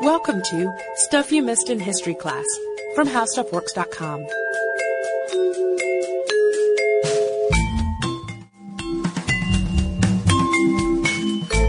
[0.00, 2.44] Welcome to Stuff You Missed in History Class
[2.94, 4.26] from HowStuffWorks.com.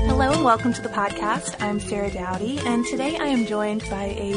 [0.08, 1.62] Hello and welcome to the podcast.
[1.62, 4.34] I'm Sarah Dowdy, and today I am joined by a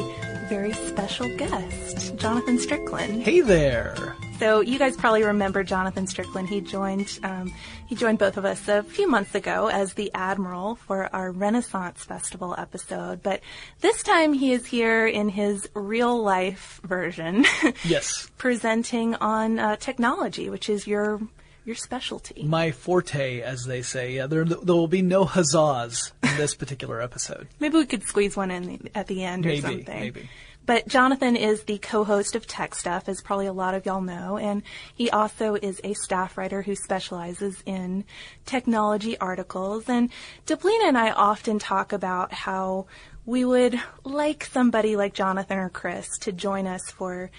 [0.49, 3.23] very special guest, Jonathan Strickland.
[3.23, 4.17] Hey there.
[4.39, 6.49] So you guys probably remember Jonathan Strickland.
[6.49, 7.53] He joined um,
[7.89, 12.05] he joined both of us a few months ago as the admiral for our Renaissance
[12.05, 13.21] Festival episode.
[13.23, 13.41] But
[13.81, 17.45] this time he is here in his real life version.
[17.85, 18.31] Yes.
[18.39, 21.21] presenting on uh, technology, which is your
[21.65, 22.45] your specialty.
[22.45, 24.15] My forte, as they say.
[24.15, 27.47] Yeah, there, there will be no huzzas in this particular episode.
[27.61, 30.01] Maybe we could squeeze one in at the end Maybe, or something.
[30.01, 30.29] maybe.
[30.69, 34.37] But Jonathan is the co-host of Tech Stuff, as probably a lot of y'all know,
[34.37, 34.63] and
[34.95, 38.05] he also is a staff writer who specializes in
[38.45, 39.89] technology articles.
[39.89, 40.11] And
[40.47, 42.85] Deblina and I often talk about how
[43.25, 47.31] we would like somebody like Jonathan or Chris to join us for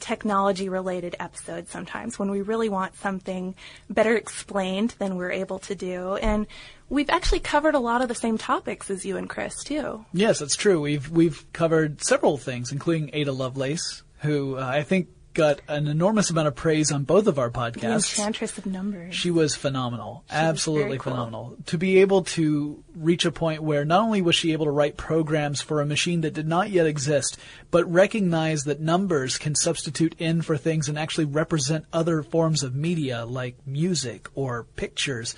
[0.00, 3.54] technology related episodes sometimes when we really want something
[3.90, 6.16] better explained than we're able to do.
[6.16, 6.46] And
[6.88, 10.04] we've actually covered a lot of the same topics as you and Chris too.
[10.12, 10.80] Yes, that's true.
[10.80, 16.30] We've we've covered several things, including Ada Lovelace, who uh, I think got an enormous
[16.30, 18.18] amount of praise on both of our The podcasts.
[18.18, 19.14] Enchantress of Numbers.
[19.14, 20.24] She was phenomenal.
[20.28, 21.12] was Absolutely cool.
[21.12, 21.56] phenomenal.
[21.66, 24.96] To be able to reach a point where not only was she able to write
[24.96, 27.38] programs for a machine that did not yet exist,
[27.70, 32.74] but recognize that numbers can substitute in for things and actually represent other forms of
[32.74, 35.34] media like music or pictures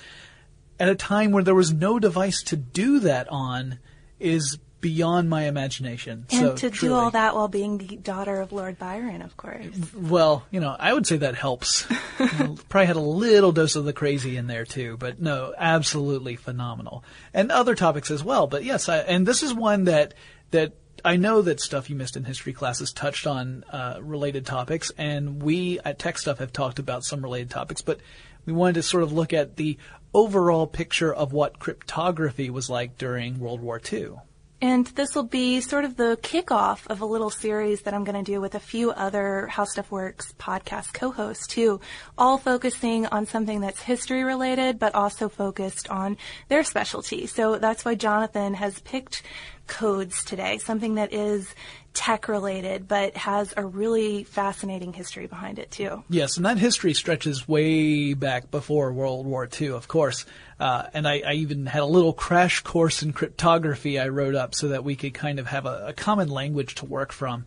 [0.78, 3.78] at a time where there was no device to do that on
[4.18, 6.26] is beyond my imagination.
[6.30, 9.66] and so to do all that while being the daughter of Lord Byron, of course.
[9.94, 11.86] Well, you know, I would say that helps.
[12.18, 15.54] You know, Probably had a little dose of the crazy in there too, but no,
[15.56, 17.04] absolutely phenomenal.
[17.34, 18.46] And other topics as well.
[18.46, 20.14] But yes, I, and this is one that
[20.50, 24.90] that I know that stuff you missed in history classes touched on uh, related topics,
[24.98, 28.00] and we at Tech Stuff have talked about some related topics, but
[28.46, 29.78] we wanted to sort of look at the
[30.12, 34.16] overall picture of what cryptography was like during World War II.
[34.62, 38.22] And this will be sort of the kickoff of a little series that I'm going
[38.22, 41.80] to do with a few other How Stuff Works podcast co-hosts too,
[42.18, 46.18] all focusing on something that's history related, but also focused on
[46.48, 47.26] their specialty.
[47.26, 49.22] So that's why Jonathan has picked
[49.66, 51.54] codes today, something that is
[51.94, 56.04] tech related, but has a really fascinating history behind it too.
[56.10, 60.26] Yes, and that history stretches way back before World War II, of course.
[60.60, 64.54] Uh, and I, I even had a little crash course in cryptography I wrote up
[64.54, 67.46] so that we could kind of have a, a common language to work from.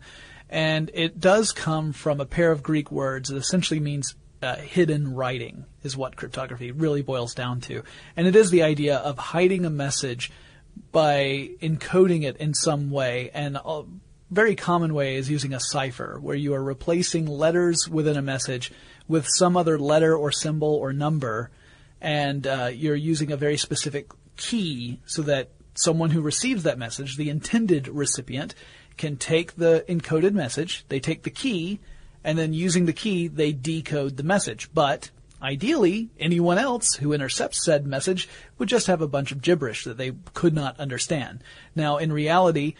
[0.50, 5.14] And it does come from a pair of Greek words that essentially means uh, hidden
[5.14, 7.84] writing, is what cryptography really boils down to.
[8.16, 10.32] And it is the idea of hiding a message
[10.90, 13.30] by encoding it in some way.
[13.32, 13.84] And a
[14.30, 18.72] very common way is using a cipher, where you are replacing letters within a message
[19.06, 21.50] with some other letter or symbol or number,
[22.00, 27.16] and uh, you're using a very specific key so that someone who receives that message,
[27.16, 28.54] the intended recipient,
[28.96, 31.80] can take the encoded message, they take the key,
[32.22, 34.70] and then using the key, they decode the message.
[34.72, 35.10] But
[35.42, 38.28] ideally, anyone else who intercepts said message
[38.58, 41.42] would just have a bunch of gibberish that they could not understand.
[41.74, 42.74] Now, in reality,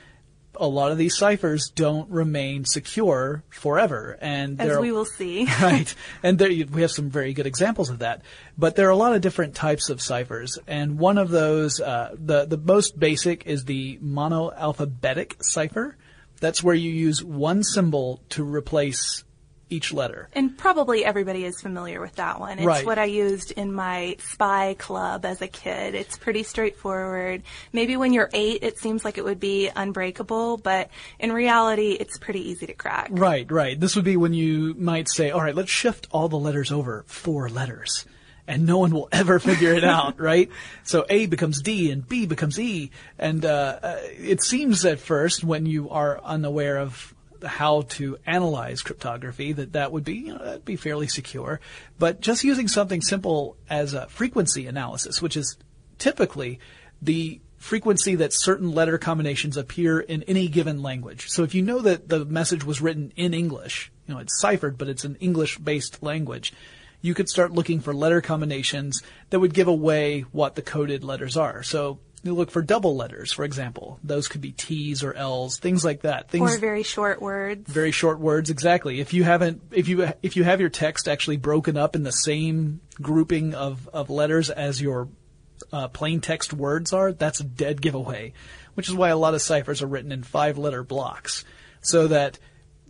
[0.56, 5.46] a lot of these ciphers don't remain secure forever, and As there we will see.
[5.62, 5.92] right,
[6.22, 8.22] and there we have some very good examples of that.
[8.56, 12.14] But there are a lot of different types of ciphers, and one of those, uh,
[12.18, 15.96] the the most basic, is the monoalphabetic cipher.
[16.40, 19.23] That's where you use one symbol to replace
[19.74, 20.28] each letter.
[20.32, 22.58] And probably everybody is familiar with that one.
[22.58, 22.86] It's Right.
[22.86, 25.94] what I used in my spy club as a kid.
[25.94, 27.42] It's pretty straightforward.
[27.72, 32.18] Maybe when you're eight, it seems like it would be unbreakable, but in reality, it's
[32.18, 33.08] pretty easy to crack.
[33.10, 33.78] Right, right.
[33.78, 37.04] This would be when you might say, all right, let's shift all the letters over
[37.06, 38.04] four letters.
[38.46, 40.50] And no one will ever figure it out, right?
[40.82, 42.90] So A becomes D and B becomes E.
[43.18, 47.13] And uh, uh, it seems at first, when you are unaware of
[47.44, 51.60] how to analyze cryptography, that that would be, you know, that'd be fairly secure.
[51.98, 55.56] But just using something simple as a frequency analysis, which is
[55.98, 56.58] typically
[57.00, 61.28] the frequency that certain letter combinations appear in any given language.
[61.28, 64.76] So if you know that the message was written in English, you know, it's ciphered,
[64.76, 66.52] but it's an English-based language,
[67.00, 71.36] you could start looking for letter combinations that would give away what the coded letters
[71.36, 71.62] are.
[71.62, 71.98] So
[72.32, 73.98] look for double letters, for example.
[74.02, 76.30] Those could be T's or L's, things like that.
[76.30, 77.70] Things Or very short words.
[77.70, 81.36] very short words exactly if you haven't if you if you have your text actually
[81.36, 85.08] broken up in the same grouping of of letters as your
[85.72, 88.32] uh, plain text words are that's a dead giveaway
[88.74, 91.44] which is why a lot of ciphers are written in five letter blocks,
[91.80, 92.38] so that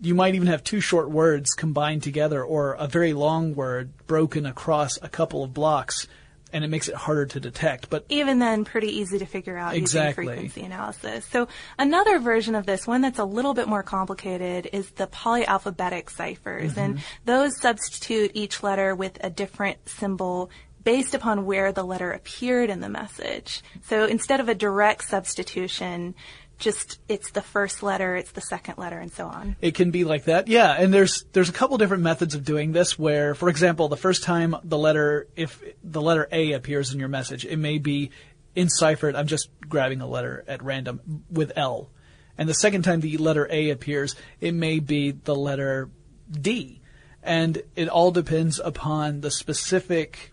[0.01, 4.47] you might even have two short words combined together or a very long word broken
[4.47, 6.09] across a couple of blocks
[6.55, 7.91] and it makes it harder to detect.
[7.91, 10.25] But even then, pretty easy to figure out exactly.
[10.25, 11.27] using frequency analysis.
[11.27, 11.49] So
[11.79, 16.73] another version of this, one that's a little bit more complicated, is the polyalphabetic ciphers,
[16.73, 16.81] mm-hmm.
[16.81, 20.49] and those substitute each letter with a different symbol
[20.85, 23.62] based upon where the letter appeared in the message.
[23.87, 26.15] So instead of a direct substitution,
[26.59, 29.56] just it's the first letter, it's the second letter, and so on.
[29.61, 30.73] It can be like that, yeah.
[30.73, 32.99] And there's there's a couple different methods of doing this.
[32.99, 37.09] Where, for example, the first time the letter, if the letter A appears in your
[37.09, 38.11] message, it may be
[38.55, 39.17] enciphered.
[39.17, 41.91] I'm just grabbing a letter at random with L,
[42.39, 45.91] and the second time the letter A appears, it may be the letter
[46.31, 46.81] D,
[47.23, 50.33] and it all depends upon the specific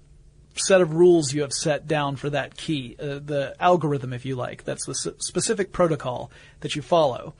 [0.55, 4.35] set of rules you have set down for that key, uh, the algorithm, if you
[4.35, 4.63] like.
[4.63, 6.31] That's the s- specific protocol
[6.61, 7.33] that you follow.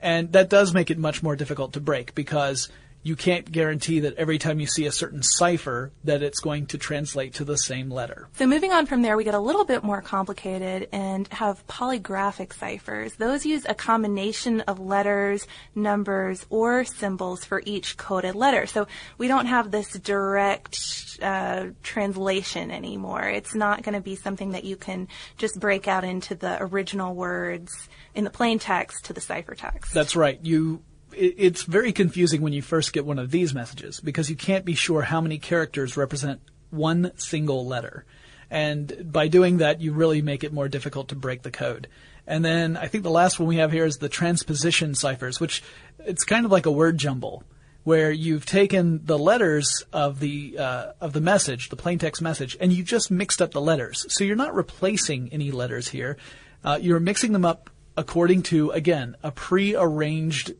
[0.00, 2.68] And that does make it much more difficult to break because
[3.02, 6.78] you can't guarantee that every time you see a certain cipher that it's going to
[6.78, 8.28] translate to the same letter.
[8.34, 12.52] So moving on from there, we get a little bit more complicated and have polygraphic
[12.52, 13.14] ciphers.
[13.14, 18.66] Those use a combination of letters, numbers, or symbols for each coded letter.
[18.66, 18.86] So
[19.16, 23.22] we don't have this direct uh, translation anymore.
[23.22, 27.14] It's not going to be something that you can just break out into the original
[27.14, 29.90] words in the plain text to the ciphertext.
[29.92, 30.38] That's right.
[30.42, 30.82] You
[31.18, 34.74] it's very confusing when you first get one of these messages because you can't be
[34.74, 38.04] sure how many characters represent one single letter.
[38.50, 41.88] And by doing that, you really make it more difficult to break the code.
[42.26, 45.62] And then I think the last one we have here is the transposition ciphers, which
[45.98, 47.42] it's kind of like a word jumble,
[47.84, 52.56] where you've taken the letters of the uh, of the message, the plain text message,
[52.60, 54.04] and you just mixed up the letters.
[54.10, 56.18] So you're not replacing any letters here.
[56.62, 60.52] Uh, you're mixing them up according to again a pre-arranged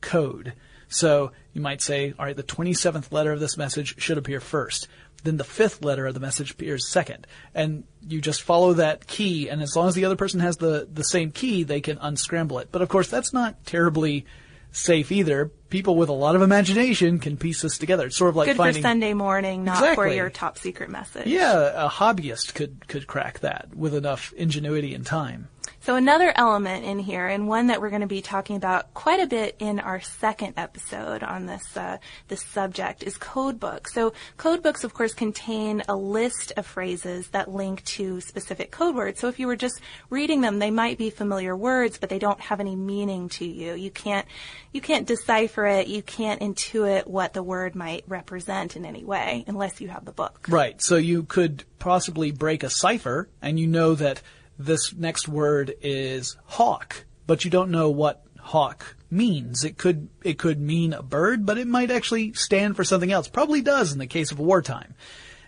[0.00, 0.52] code.
[0.88, 4.88] So you might say, all right, the 27th letter of this message should appear first.
[5.24, 7.26] Then the fifth letter of the message appears second.
[7.54, 10.88] And you just follow that key, and as long as the other person has the,
[10.92, 12.68] the same key, they can unscramble it.
[12.70, 14.26] But of course, that's not terribly
[14.70, 15.50] safe either.
[15.70, 18.06] People with a lot of imagination can piece this together.
[18.06, 20.08] It's sort of like Good finding for Sunday morning, not exactly.
[20.08, 21.26] for your top secret message.
[21.26, 25.48] Yeah, a hobbyist could could crack that with enough ingenuity and time.
[25.88, 29.20] So another element in here, and one that we're going to be talking about quite
[29.20, 31.96] a bit in our second episode on this uh,
[32.28, 33.94] this subject, is code books.
[33.94, 38.96] So code books, of course, contain a list of phrases that link to specific code
[38.96, 39.18] words.
[39.18, 39.80] So if you were just
[40.10, 43.72] reading them, they might be familiar words, but they don't have any meaning to you.
[43.72, 44.26] You can't
[44.72, 45.86] you can't decipher it.
[45.86, 50.12] You can't intuit what the word might represent in any way unless you have the
[50.12, 50.48] book.
[50.50, 50.82] Right.
[50.82, 54.20] So you could possibly break a cipher, and you know that
[54.58, 59.64] this next word is hawk, but you don't know what hawk means.
[59.64, 63.28] It could it could mean a bird, but it might actually stand for something else.
[63.28, 64.94] Probably does in the case of wartime.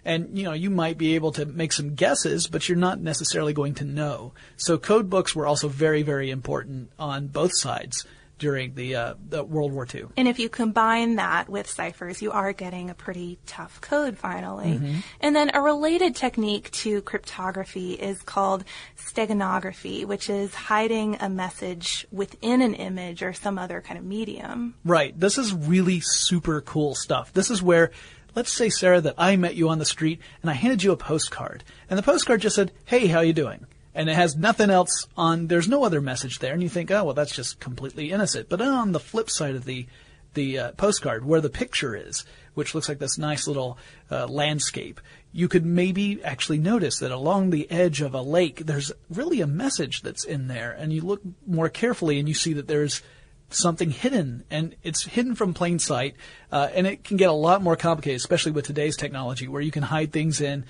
[0.04, 3.52] And you know, you might be able to make some guesses, but you're not necessarily
[3.52, 4.32] going to know.
[4.56, 8.06] So code books were also very very important on both sides
[8.40, 10.06] during the, uh, the World War II.
[10.16, 14.72] And if you combine that with ciphers, you are getting a pretty tough code finally.
[14.72, 14.98] Mm-hmm.
[15.20, 18.64] And then a related technique to cryptography is called
[18.96, 24.74] steganography, which is hiding a message within an image or some other kind of medium.
[24.84, 25.18] Right.
[25.18, 27.32] This is really super cool stuff.
[27.32, 27.92] This is where
[28.34, 30.96] let's say Sarah that I met you on the street and I handed you a
[30.96, 35.06] postcard and the postcard just said, "Hey, how you doing?" And it has nothing else
[35.16, 35.46] on.
[35.46, 38.48] There's no other message there, and you think, oh well, that's just completely innocent.
[38.48, 39.86] But on the flip side of the
[40.34, 43.78] the uh, postcard, where the picture is, which looks like this nice little
[44.10, 45.00] uh, landscape,
[45.32, 49.46] you could maybe actually notice that along the edge of a lake, there's really a
[49.46, 53.02] message that's in there, and you look more carefully, and you see that there's
[53.50, 56.14] something hidden, and it's hidden from plain sight,
[56.52, 59.72] uh, and it can get a lot more complicated, especially with today's technology, where you
[59.72, 60.64] can hide things in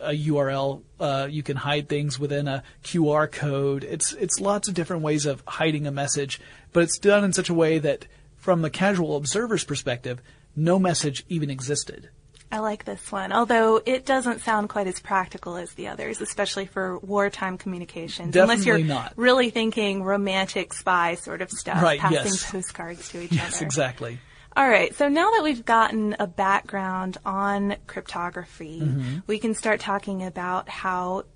[0.00, 0.82] a URL.
[1.00, 3.84] Uh, you can hide things within a QR code.
[3.84, 6.40] It's it's lots of different ways of hiding a message,
[6.72, 10.20] but it's done in such a way that, from the casual observer's perspective,
[10.54, 12.10] no message even existed.
[12.50, 16.64] I like this one, although it doesn't sound quite as practical as the others, especially
[16.64, 18.32] for wartime communications.
[18.32, 19.12] Definitely Unless you're not.
[19.16, 22.50] really thinking romantic spy sort of stuff, right, passing yes.
[22.50, 23.66] postcards to each yes, other.
[23.66, 24.18] exactly.
[24.58, 29.18] All right, so now that we've gotten a background on cryptography, mm-hmm.
[29.28, 31.26] we can start talking about how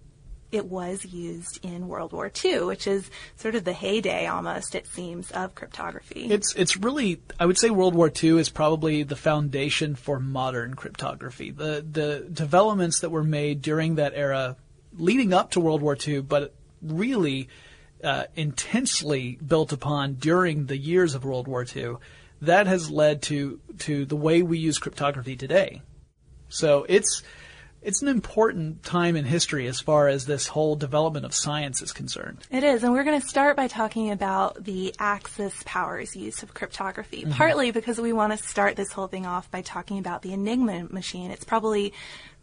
[0.51, 4.89] it was used in World War II, which is sort of the heyday almost, it
[4.89, 6.33] seems, of cryptography.
[6.33, 10.75] It's it's really I would say World War II is probably the foundation for modern
[10.75, 11.53] cryptography.
[11.53, 14.57] The the developments that were made during that era
[14.99, 17.49] leading up to World War II, but really
[18.03, 21.99] uh, intensely built upon during the years of World War II,
[22.43, 25.83] that has led to to the way we use cryptography today.
[26.49, 27.23] So it's
[27.83, 31.93] it's an important time in history as far as this whole development of science is
[31.93, 32.39] concerned.
[32.51, 36.55] It is, and we're going to start by talking about the Axis powers use of
[36.55, 37.33] cryptography, mm-hmm.
[37.33, 40.85] partly because we want to start this whole thing off by talking about the Enigma
[40.91, 41.33] machine.
[41.33, 41.93] It's probably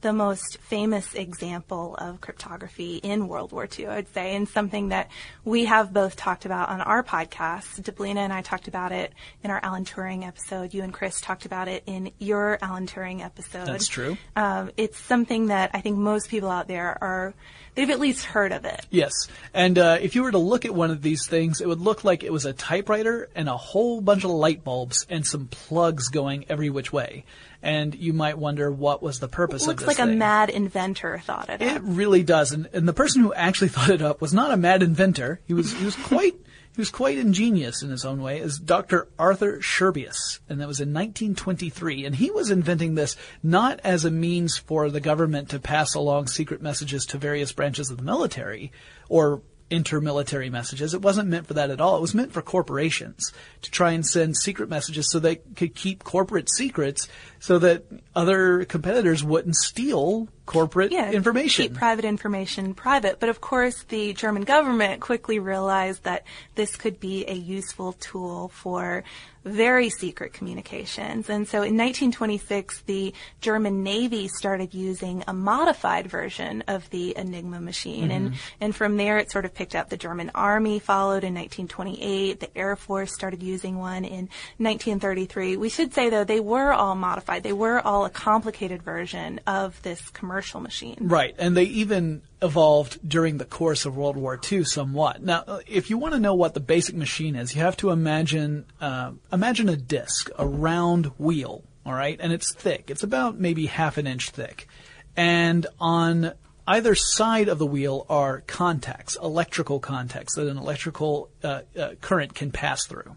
[0.01, 5.09] the most famous example of cryptography in World War II, I'd say, and something that
[5.43, 7.81] we have both talked about on our podcast.
[7.81, 9.13] Deblina and I talked about it
[9.43, 10.73] in our Alan Turing episode.
[10.73, 13.67] You and Chris talked about it in your Alan Turing episode.
[13.67, 14.17] That's true.
[14.35, 17.33] Um, it's something that I think most people out there are
[17.75, 18.85] they've at least heard of it.
[18.89, 19.11] Yes.
[19.53, 22.03] And uh, if you were to look at one of these things, it would look
[22.03, 26.09] like it was a typewriter and a whole bunch of light bulbs and some plugs
[26.09, 27.25] going every which way
[27.61, 29.85] and you might wonder what was the purpose of this.
[29.85, 30.15] Looks like thing.
[30.15, 31.55] a mad inventor thought it.
[31.55, 31.61] Up.
[31.61, 31.81] It up.
[31.83, 34.83] really does, and, and the person who actually thought it up was not a mad
[34.83, 35.41] inventor.
[35.45, 36.35] He was he was quite
[36.75, 38.39] he was quite ingenious in his own way.
[38.39, 39.09] Is Dr.
[39.17, 44.11] Arthur Scherbius, and that was in 1923, and he was inventing this not as a
[44.11, 48.71] means for the government to pass along secret messages to various branches of the military
[49.09, 50.93] or intermilitary messages.
[50.93, 51.97] It wasn't meant for that at all.
[51.97, 56.03] It was meant for corporations to try and send secret messages so they could keep
[56.03, 57.07] corporate secrets
[57.39, 61.67] so that other competitors wouldn't steal corporate yeah, information.
[61.67, 63.19] Keep private information private.
[63.19, 68.49] But of course, the German government quickly realized that this could be a useful tool
[68.49, 69.03] for
[69.45, 71.29] very secret communications.
[71.29, 77.61] And so in 1926, the German Navy started using a modified version of the Enigma
[77.61, 78.09] machine.
[78.09, 78.11] Mm-hmm.
[78.11, 79.89] And, and from there, it sort of picked up.
[79.89, 82.39] The German Army followed in 1928.
[82.39, 85.55] The Air Force started using one in 1933.
[85.57, 87.28] We should say, though, they were all modified.
[87.37, 90.97] They were all a complicated version of this commercial machine.
[91.01, 91.35] Right.
[91.37, 95.21] And they even evolved during the course of World War II somewhat.
[95.21, 98.65] Now, if you want to know what the basic machine is, you have to imagine
[98.81, 102.89] uh, imagine a disc, a round wheel, all right, and it's thick.
[102.89, 104.67] It's about maybe half an inch thick,
[105.15, 106.33] and on
[106.67, 112.35] either side of the wheel are contacts, electrical contacts that an electrical uh, uh, current
[112.35, 113.15] can pass through.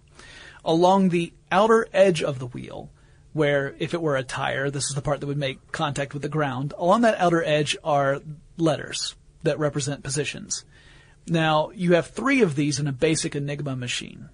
[0.64, 2.90] Along the outer edge of the wheel,
[3.32, 6.22] where if it were a tire, this is the part that would make contact with
[6.22, 6.74] the ground.
[6.76, 8.20] Along that outer edge are
[8.56, 10.64] letters that represent positions.
[11.26, 14.28] Now, you have three of these in a basic Enigma machine.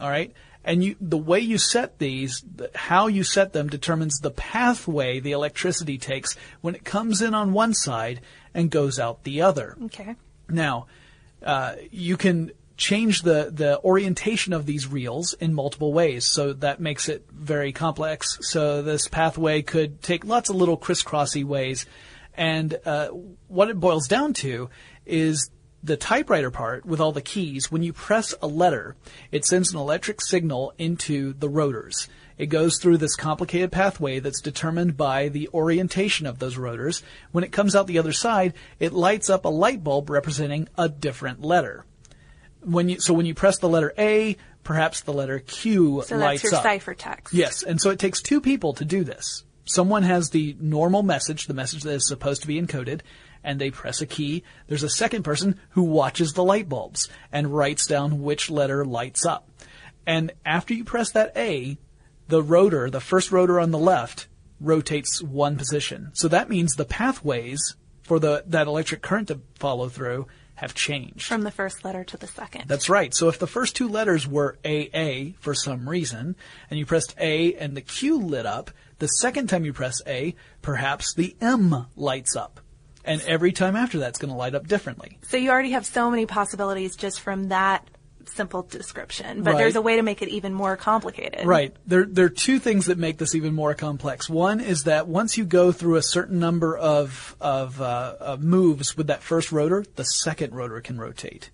[0.00, 0.32] All right?
[0.64, 5.32] And you, the way you set these, how you set them determines the pathway the
[5.32, 8.20] electricity takes when it comes in on one side
[8.52, 9.76] and goes out the other.
[9.84, 10.14] Okay.
[10.48, 10.86] Now,
[11.42, 16.24] uh, you can change the, the orientation of these reels in multiple ways.
[16.24, 18.38] So that makes it very complex.
[18.40, 21.84] So this pathway could take lots of little crisscrossy ways
[22.38, 23.08] and uh,
[23.48, 24.70] what it boils down to
[25.04, 25.50] is
[25.82, 27.70] the typewriter part with all the keys.
[27.70, 28.94] When you press a letter,
[29.32, 32.08] it sends an electric signal into the rotors.
[32.36, 37.02] It goes through this complicated pathway that's determined by the orientation of those rotors.
[37.32, 40.88] When it comes out the other side, it lights up a light bulb representing a
[40.88, 41.84] different letter.
[42.62, 46.44] When you, so when you press the letter A, perhaps the letter Q so lights
[46.44, 46.50] up.
[46.50, 47.28] So that's your ciphertext.
[47.32, 51.46] Yes, and so it takes two people to do this someone has the normal message,
[51.46, 53.00] the message that is supposed to be encoded,
[53.44, 54.42] and they press a key.
[54.66, 59.24] There's a second person who watches the light bulbs and writes down which letter lights
[59.24, 59.48] up.
[60.06, 61.78] And after you press that A,
[62.28, 64.26] the rotor, the first rotor on the left,
[64.60, 66.10] rotates one position.
[66.14, 70.26] So that means the pathways for the that electric current to follow through
[70.58, 71.22] have changed.
[71.22, 72.64] From the first letter to the second.
[72.66, 73.14] That's right.
[73.14, 76.34] So if the first two letters were AA for some reason,
[76.68, 80.34] and you pressed A and the Q lit up, the second time you press A,
[80.60, 82.60] perhaps the M lights up.
[83.04, 85.18] And every time after that, it's going to light up differently.
[85.22, 87.88] So you already have so many possibilities just from that
[88.28, 89.58] simple description, but right.
[89.58, 91.46] there's a way to make it even more complicated.
[91.46, 91.74] Right.
[91.86, 94.28] There, there are two things that make this even more complex.
[94.28, 98.96] One is that once you go through a certain number of, of, uh, of moves
[98.96, 101.50] with that first rotor, the second rotor can rotate,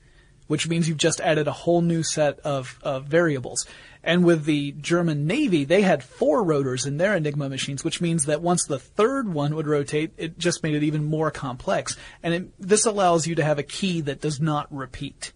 [0.47, 3.67] which means you've just added a whole new set of, of variables.
[4.07, 8.27] And with the German Navy, they had four rotors in their Enigma machines, which means
[8.27, 11.97] that once the third one would rotate, it just made it even more complex.
[12.23, 15.33] And it, this allows you to have a key that does not repeat.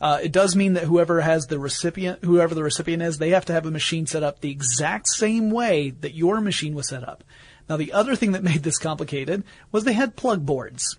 [0.00, 3.44] Uh, it does mean that whoever has the recipient, whoever the recipient is, they have
[3.46, 7.06] to have a machine set up the exact same way that your machine was set
[7.06, 7.24] up.
[7.68, 10.96] Now, the other thing that made this complicated was they had plug boards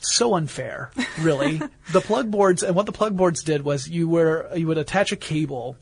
[0.00, 0.90] so unfair,
[1.20, 1.60] really.
[1.92, 5.12] the plug boards and what the plug boards did was you were you would attach
[5.12, 5.76] a cable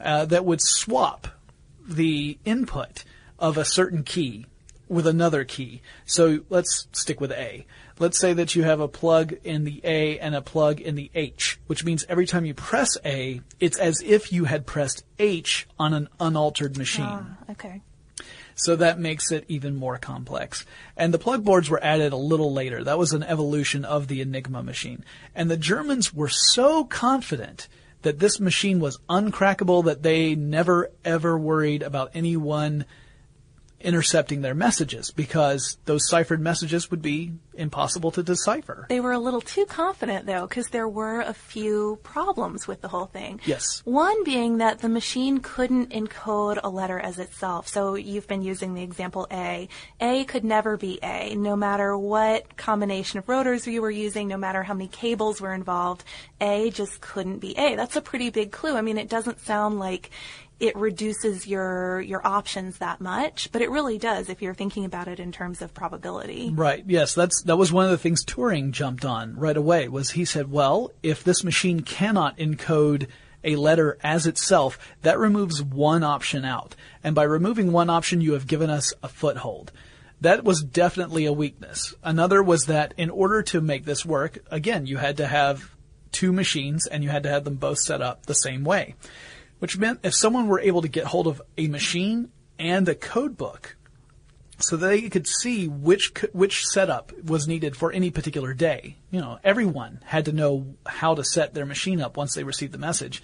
[0.00, 1.28] uh, that would swap
[1.86, 3.04] the input
[3.38, 4.46] of a certain key
[4.88, 5.82] with another key.
[6.06, 7.66] So let's stick with A.
[7.98, 11.10] let's say that you have a plug in the A and a plug in the
[11.14, 15.66] H, which means every time you press A, it's as if you had pressed H
[15.78, 17.04] on an unaltered machine.
[17.06, 17.82] Ah, okay.
[18.54, 20.66] So that makes it even more complex.
[20.96, 22.82] And the plug boards were added a little later.
[22.82, 25.04] That was an evolution of the Enigma machine.
[25.32, 27.68] And the Germans were so confident
[28.02, 32.84] that this machine was uncrackable that they never ever worried about anyone
[33.80, 38.86] intercepting their messages because those ciphered messages would be impossible to decipher.
[38.88, 42.88] They were a little too confident though, because there were a few problems with the
[42.88, 43.40] whole thing.
[43.44, 43.82] Yes.
[43.84, 47.68] One being that the machine couldn't encode a letter as itself.
[47.68, 49.68] So you've been using the example A.
[50.00, 54.36] A could never be A, no matter what combination of rotors you were using, no
[54.36, 56.04] matter how many cables were involved.
[56.40, 57.76] A just couldn't be A.
[57.76, 58.76] That's a pretty big clue.
[58.76, 60.10] I mean, it doesn't sound like
[60.60, 65.08] it reduces your your options that much, but it really does if you're thinking about
[65.08, 66.50] it in terms of probability.
[66.52, 66.82] Right.
[66.86, 69.88] Yes, that's that was one of the things Turing jumped on right away.
[69.88, 73.06] Was he said, well, if this machine cannot encode
[73.44, 76.74] a letter as itself, that removes one option out,
[77.04, 79.70] and by removing one option, you have given us a foothold.
[80.20, 81.94] That was definitely a weakness.
[82.02, 85.70] Another was that in order to make this work, again, you had to have
[86.10, 88.96] two machines and you had to have them both set up the same way
[89.58, 93.36] which meant if someone were able to get hold of a machine and a code
[93.36, 93.76] book
[94.60, 98.96] so they could see which which setup was needed for any particular day.
[99.10, 102.72] You know, everyone had to know how to set their machine up once they received
[102.72, 103.22] the message.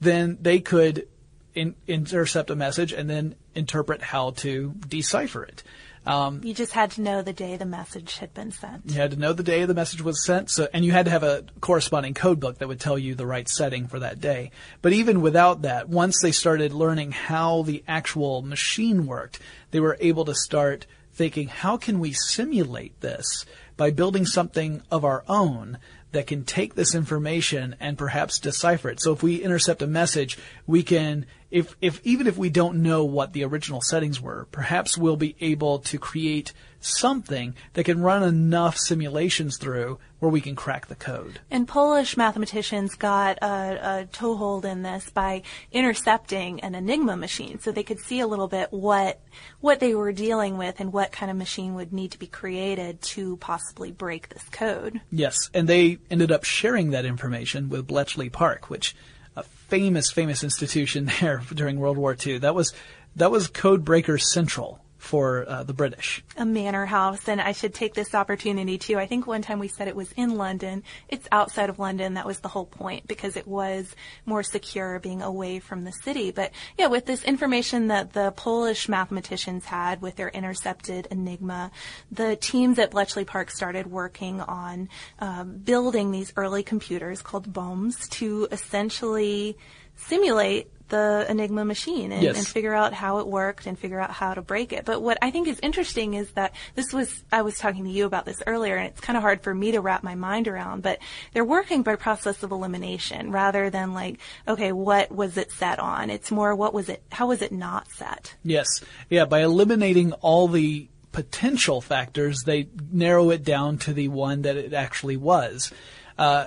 [0.00, 1.08] Then they could
[1.54, 5.62] in, intercept a message and then interpret how to decipher it.
[6.06, 8.86] Um, you just had to know the day the message had been sent.
[8.86, 11.10] You had to know the day the message was sent, so and you had to
[11.10, 14.52] have a corresponding code book that would tell you the right setting for that day.
[14.82, 19.40] But even without that, once they started learning how the actual machine worked,
[19.72, 23.46] they were able to start thinking, how can we simulate this
[23.76, 25.78] by building something of our own
[26.12, 29.02] that can take this information and perhaps decipher it.
[29.02, 33.02] So if we intercept a message, we can if, if even if we don't know
[33.02, 38.22] what the original settings were, perhaps we'll be able to create something that can run
[38.22, 41.40] enough simulations through where we can crack the code.
[41.50, 45.42] And Polish mathematicians got a, a toehold in this by
[45.72, 49.22] intercepting an Enigma machine, so they could see a little bit what
[49.62, 53.00] what they were dealing with and what kind of machine would need to be created
[53.00, 55.00] to possibly break this code.
[55.10, 58.94] Yes, and they ended up sharing that information with Bletchley Park, which
[59.42, 62.38] famous, famous institution there during World War II.
[62.38, 62.72] That was
[63.16, 66.22] that was Codebreaker Central for uh, the British.
[66.36, 68.98] A manor house, and I should take this opportunity too.
[68.98, 70.82] I think one time we said it was in London.
[71.08, 72.14] It's outside of London.
[72.14, 76.32] That was the whole point because it was more secure being away from the city.
[76.32, 81.70] But yeah, with this information that the Polish mathematicians had with their intercepted Enigma,
[82.10, 84.88] the teams at Bletchley Park started working on
[85.20, 89.56] um, building these early computers called bombes to essentially
[89.96, 92.38] simulate the Enigma machine and, yes.
[92.38, 94.84] and, figure out how it worked and figure out how to break it.
[94.84, 98.06] But what I think is interesting is that this was, I was talking to you
[98.06, 100.82] about this earlier and it's kind of hard for me to wrap my mind around,
[100.82, 100.98] but
[101.32, 106.10] they're working by process of elimination rather than like, okay, what was it set on?
[106.10, 108.34] It's more what was it, how was it not set?
[108.44, 108.66] Yes.
[109.10, 114.56] Yeah, by eliminating all the potential factors, they narrow it down to the one that
[114.56, 115.72] it actually was.
[116.18, 116.46] Uh,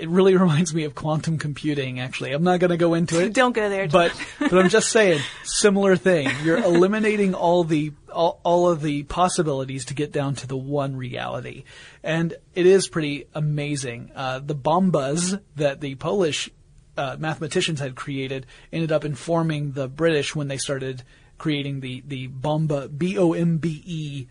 [0.00, 2.00] it really reminds me of quantum computing.
[2.00, 3.32] Actually, I'm not going to go into it.
[3.32, 3.88] Don't go there.
[3.88, 6.28] But but I'm just saying, similar thing.
[6.42, 10.96] You're eliminating all the all, all of the possibilities to get down to the one
[10.96, 11.64] reality,
[12.02, 14.12] and it is pretty amazing.
[14.14, 16.50] Uh, the bombas that the Polish
[16.96, 21.02] uh, mathematicians had created ended up informing the British when they started
[21.38, 24.26] creating the the bomba B O M B E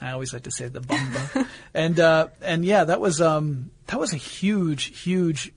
[0.00, 1.48] I always like to say the bomba.
[1.74, 5.52] and uh, and yeah, that was um, that was a huge, huge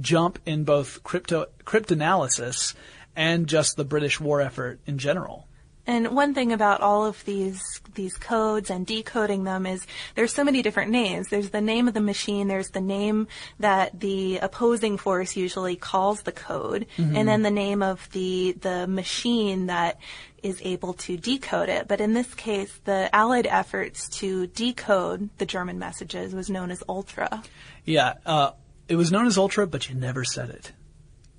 [0.00, 2.74] jump in both crypto cryptanalysis
[3.16, 5.47] and just the British war effort in general.
[5.88, 7.62] And one thing about all of these
[7.94, 11.28] these codes and decoding them is there's so many different names.
[11.28, 13.26] There's the name of the machine, there's the name
[13.58, 17.16] that the opposing force usually calls the code, mm-hmm.
[17.16, 19.98] and then the name of the the machine that
[20.42, 21.88] is able to decode it.
[21.88, 26.82] But in this case, the Allied efforts to decode the German messages was known as
[26.86, 27.42] Ultra.
[27.86, 28.50] Yeah, uh,
[28.88, 30.72] it was known as Ultra, but you never said it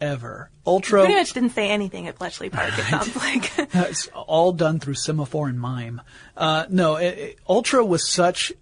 [0.02, 0.50] ever.
[0.66, 1.02] Ultra.
[1.02, 2.78] pretty much didn't say anything at Bletchley Park.
[2.78, 6.02] It sounds like it's all done through semaphore and mime.
[6.36, 8.54] Uh, no, it, it, Ultra was such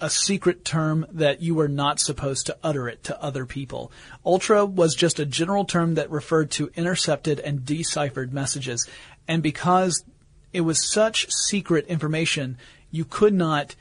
[0.00, 3.90] a secret term that you were not supposed to utter it to other people.
[4.24, 8.86] Ultra was just a general term that referred to intercepted and deciphered messages,
[9.26, 10.04] and because
[10.52, 12.58] it was such secret information,
[12.90, 13.74] you could not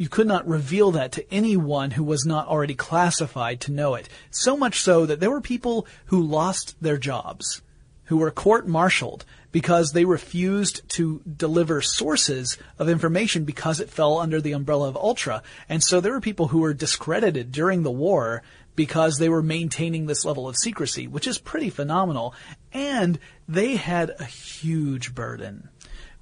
[0.00, 4.08] you could not reveal that to anyone who was not already classified to know it.
[4.30, 7.60] So much so that there were people who lost their jobs,
[8.04, 14.40] who were court-martialed because they refused to deliver sources of information because it fell under
[14.40, 15.42] the umbrella of Ultra.
[15.68, 18.42] And so there were people who were discredited during the war
[18.76, 22.34] because they were maintaining this level of secrecy, which is pretty phenomenal.
[22.72, 25.68] And they had a huge burden,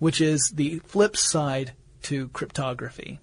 [0.00, 3.20] which is the flip side to cryptography.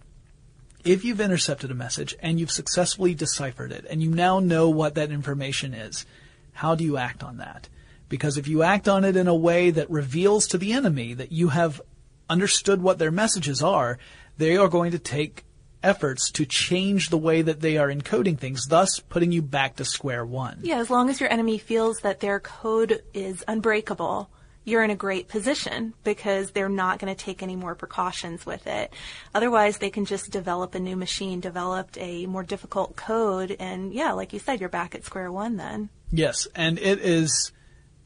[0.86, 4.94] If you've intercepted a message and you've successfully deciphered it and you now know what
[4.94, 6.06] that information is,
[6.54, 7.68] how do you act on that?
[8.08, 11.32] Because if you act on it in a way that reveals to the enemy that
[11.32, 11.82] you have
[12.30, 13.98] understood what their messages are,
[14.38, 15.44] they are going to take
[15.82, 19.86] efforts to change the way that they are encoding things, thus putting you back to
[19.86, 20.60] square one.
[20.62, 24.30] Yeah, as long as your enemy feels that their code is unbreakable,
[24.66, 28.66] you're in a great position because they're not going to take any more precautions with
[28.68, 28.92] it.
[29.34, 34.12] Otherwise, they can just develop a new machine, develop a more difficult code, and yeah,
[34.12, 35.90] like you said, you're back at square one then.
[36.12, 37.52] Yes, and it is.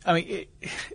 [0.06, 0.50] I mean, it,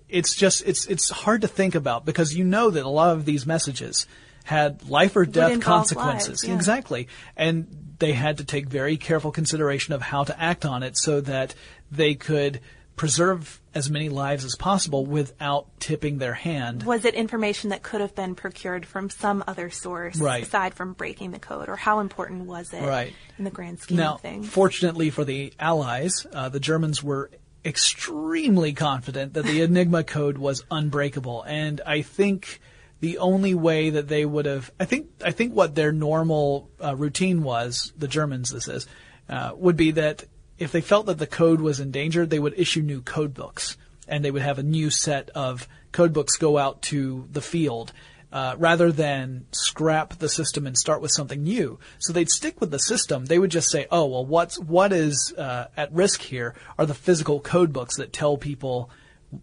[0.08, 3.24] it's just it's it's hard to think about because you know that a lot of
[3.24, 4.06] these messages
[4.44, 6.28] had life or death consequences.
[6.28, 6.54] Lives, yeah.
[6.54, 10.98] Exactly, and they had to take very careful consideration of how to act on it
[10.98, 11.54] so that
[11.90, 12.60] they could
[12.96, 16.84] preserve as many lives as possible without tipping their hand.
[16.84, 20.44] Was it information that could have been procured from some other source right.
[20.44, 23.12] aside from breaking the code, or how important was it right.
[23.36, 24.48] in the grand scheme now, of things?
[24.48, 27.30] Fortunately for the Allies, uh, the Germans were
[27.64, 32.60] extremely confident that the Enigma code was unbreakable, and I think
[33.00, 36.94] the only way that they would have, I think, I think what their normal uh,
[36.94, 38.86] routine was, the Germans, this is,
[39.28, 40.24] uh, would be that
[40.58, 44.24] if they felt that the code was endangered, they would issue new code books, and
[44.24, 47.92] they would have a new set of code books go out to the field.
[48.32, 51.78] Uh, rather than scrap the system and start with something new.
[52.00, 53.26] So they'd stick with the system.
[53.26, 56.94] They would just say, "Oh, well, what's what is uh, at risk here are the
[56.94, 58.90] physical code books that tell people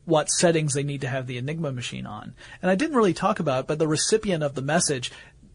[0.03, 3.39] what settings they need to have the Enigma machine on." And I didn't really talk
[3.39, 5.09] about it, but the recipient of the message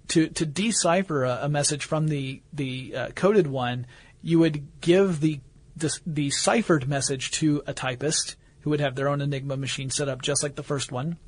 [0.09, 3.87] to to decipher a, a message from the the uh, coded one,
[4.23, 5.41] you would give the
[5.77, 10.09] the, the ciphered message to a typist who would have their own Enigma machine set
[10.09, 11.19] up just like the first one.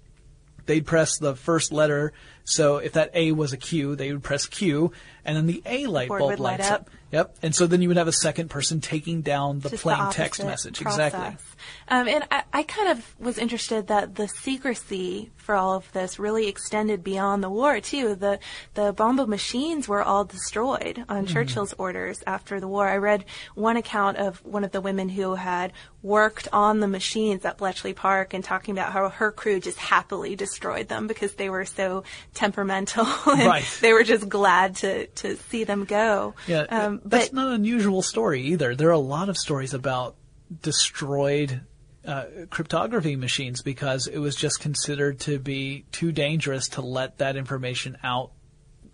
[0.64, 2.12] They'd press the first letter.
[2.44, 4.92] So if that A was a Q, they would press Q,
[5.24, 6.80] and then the A light Board bulb would light lights up.
[6.82, 6.90] up.
[7.10, 7.36] Yep.
[7.42, 10.10] And so then you would have a second person taking down the Just plain the
[10.12, 10.80] text message.
[10.80, 11.12] process.
[11.14, 11.36] Exactly.
[11.88, 16.18] Um, and I, I kind of was interested that the secrecy for all of this
[16.18, 18.14] really extended beyond the war too.
[18.14, 18.38] The
[18.74, 21.32] the bomba machines were all destroyed on Mm-hmm.
[21.32, 22.86] Churchill's orders after the war.
[22.88, 27.44] I read one account of one of the women who had worked on the machines
[27.44, 31.50] at Bletchley Park and talking about how her crew just happily destroyed them because they
[31.50, 32.04] were so
[32.34, 33.64] temperamental and Right.
[33.80, 36.34] they were just glad to to see them go.
[36.46, 38.76] Yeah, Um, that's but not an unusual story either.
[38.76, 40.14] There are a lot of stories about
[40.62, 41.60] destroyed
[42.06, 47.36] uh, cryptography machines because it was just considered to be too dangerous to let that
[47.36, 48.30] information out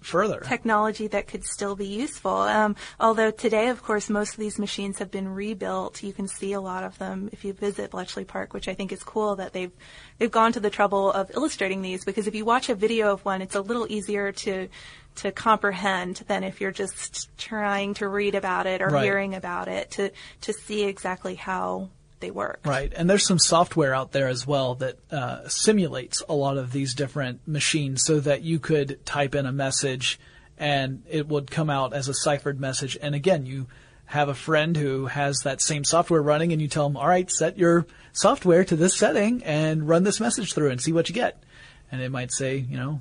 [0.04, 0.40] further.
[0.40, 2.36] technology that could still be useful.
[2.36, 6.02] Um, although today, of course, most of these machines have been rebuilt.
[6.02, 8.92] You can see a lot of them if you visit Bletchley Park, which I think
[8.92, 9.72] is cool that they've
[10.18, 13.24] they've gone to the trouble of illustrating these because if you watch a video of
[13.24, 14.68] one, it's a little easier to
[15.16, 19.04] to comprehend than if you're just trying to read about it or Right.
[19.04, 20.10] hearing about it to
[20.42, 22.60] to see exactly how they work.
[22.64, 26.72] Right, and there's some software out there as well that uh, simulates a lot of
[26.72, 30.18] these different machines, so that you could type in a message,
[30.58, 32.96] and it would come out as a ciphered message.
[33.02, 33.66] And again, you
[34.06, 37.30] have a friend who has that same software running, and you tell them, "All right,
[37.30, 41.14] set your software to this setting and run this message through, and see what you
[41.14, 41.42] get."
[41.90, 43.00] And it might say, you know,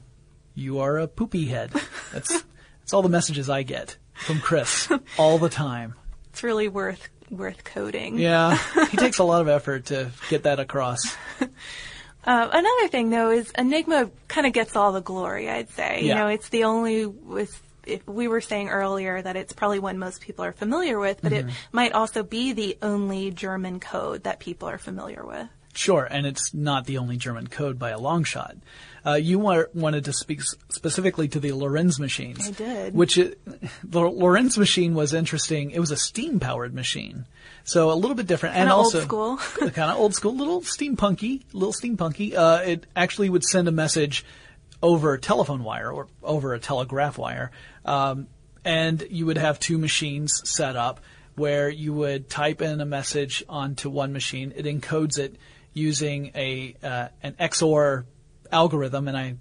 [0.55, 1.71] "You are a poopy head."
[2.11, 2.43] That's
[2.81, 5.95] that's all the messages I get from Chris all the time.
[6.31, 8.17] It's really worth worth coding.
[8.19, 8.57] Yeah,
[8.91, 11.15] he takes a lot of effort to get that across.
[12.25, 15.49] Uh, another thing, though, is Enigma kind of gets all the glory.
[15.49, 17.61] I'd say, you know, it's the only with.
[17.85, 21.33] If we were saying earlier that it's probably one most people are familiar with, but
[21.33, 21.49] Mm-hmm.
[21.49, 25.49] it might also be the only German code that people are familiar with.
[25.75, 28.55] Sure, and it's not the only German code by a long shot.
[29.05, 32.47] Uh, you wa- wanted to speak s- specifically to the Lorenz machines.
[32.47, 32.93] I did.
[32.93, 33.39] Which it,
[33.83, 35.71] the Lorenz machine was interesting.
[35.71, 37.25] It was a steam powered machine,
[37.63, 39.37] so a little bit different, and Kinda old also school.
[39.71, 42.35] kind of old school, little steampunky, little steampunky.
[42.35, 44.23] Uh, it actually would send a message
[44.81, 47.51] over a telephone wire or over a telegraph wire,
[47.85, 48.27] um,
[48.63, 51.01] and you would have two machines set up
[51.35, 54.53] where you would type in a message onto one machine.
[54.55, 55.35] It encodes it
[55.73, 58.05] using a uh, an XOR
[58.51, 59.35] algorithm, and I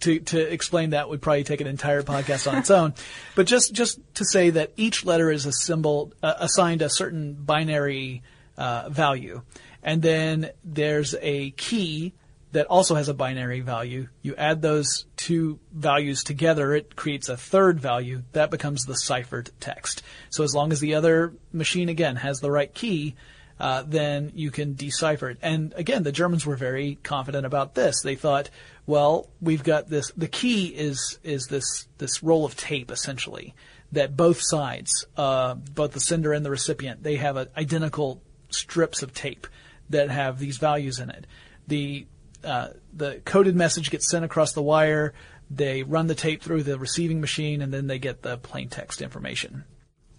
[0.00, 2.94] to, to explain that would probably take an entire podcast on its own.
[3.34, 7.34] But just, just to say that each letter is a symbol, uh, assigned a certain
[7.34, 8.22] binary,
[8.56, 9.42] uh, value.
[9.82, 12.14] And then there's a key
[12.52, 14.08] that also has a binary value.
[14.22, 18.22] You add those two values together, it creates a third value.
[18.32, 20.02] That becomes the ciphered text.
[20.30, 23.14] So as long as the other machine, again, has the right key,
[23.58, 25.38] uh, then you can decipher it.
[25.42, 28.02] And again, the Germans were very confident about this.
[28.02, 28.50] They thought,
[28.86, 30.12] well, we've got this.
[30.16, 33.54] The key is is this this roll of tape essentially
[33.92, 39.02] that both sides, uh, both the sender and the recipient, they have a, identical strips
[39.02, 39.46] of tape
[39.90, 41.26] that have these values in it.
[41.66, 42.06] The
[42.44, 45.14] uh, the coded message gets sent across the wire.
[45.50, 49.00] They run the tape through the receiving machine, and then they get the plain text
[49.00, 49.64] information.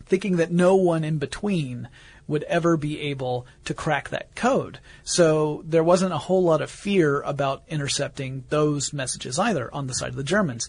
[0.05, 1.89] Thinking that no one in between
[2.27, 4.79] would ever be able to crack that code.
[5.03, 9.93] So there wasn't a whole lot of fear about intercepting those messages either on the
[9.93, 10.67] side of the Germans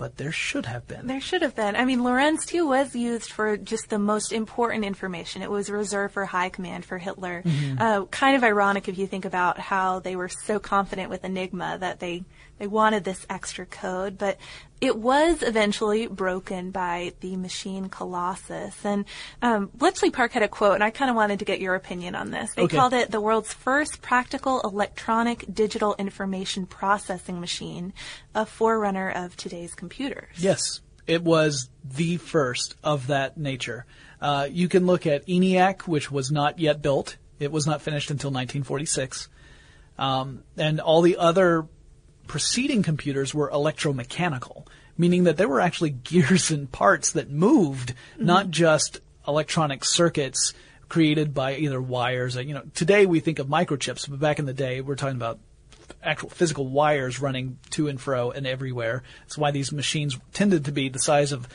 [0.00, 1.06] but there should have been.
[1.06, 1.76] There should have been.
[1.76, 5.42] I mean, Lorenz too was used for just the most important information.
[5.42, 7.42] It was reserved for high command for Hitler.
[7.44, 7.76] Mm-hmm.
[7.78, 11.76] Uh, kind of ironic if you think about how they were so confident with Enigma
[11.80, 12.24] that they
[12.56, 14.38] they wanted this extra code, but
[14.80, 18.74] it was eventually broken by the machine Colossus.
[18.84, 19.04] And
[19.42, 22.14] um, Bletchley Park had a quote, and I kind of wanted to get your opinion
[22.14, 22.54] on this.
[22.54, 22.76] They okay.
[22.76, 27.92] called it the world's first practical electronic digital information processing machine,
[28.34, 30.34] a forerunner of today's computers.
[30.38, 33.84] Yes, it was the first of that nature.
[34.20, 37.16] Uh, you can look at ENIAC, which was not yet built.
[37.38, 39.28] It was not finished until 1946.
[39.98, 41.66] Um, and all the other
[42.30, 44.64] preceding computers were electromechanical,
[44.96, 48.24] meaning that there were actually gears and parts that moved, mm-hmm.
[48.24, 50.54] not just electronic circuits
[50.88, 52.36] created by either wires.
[52.36, 55.16] Or, you know, today we think of microchips, but back in the day we're talking
[55.16, 55.40] about
[56.04, 59.02] actual physical wires running to and fro and everywhere.
[59.22, 61.48] That's why these machines tended to be the size of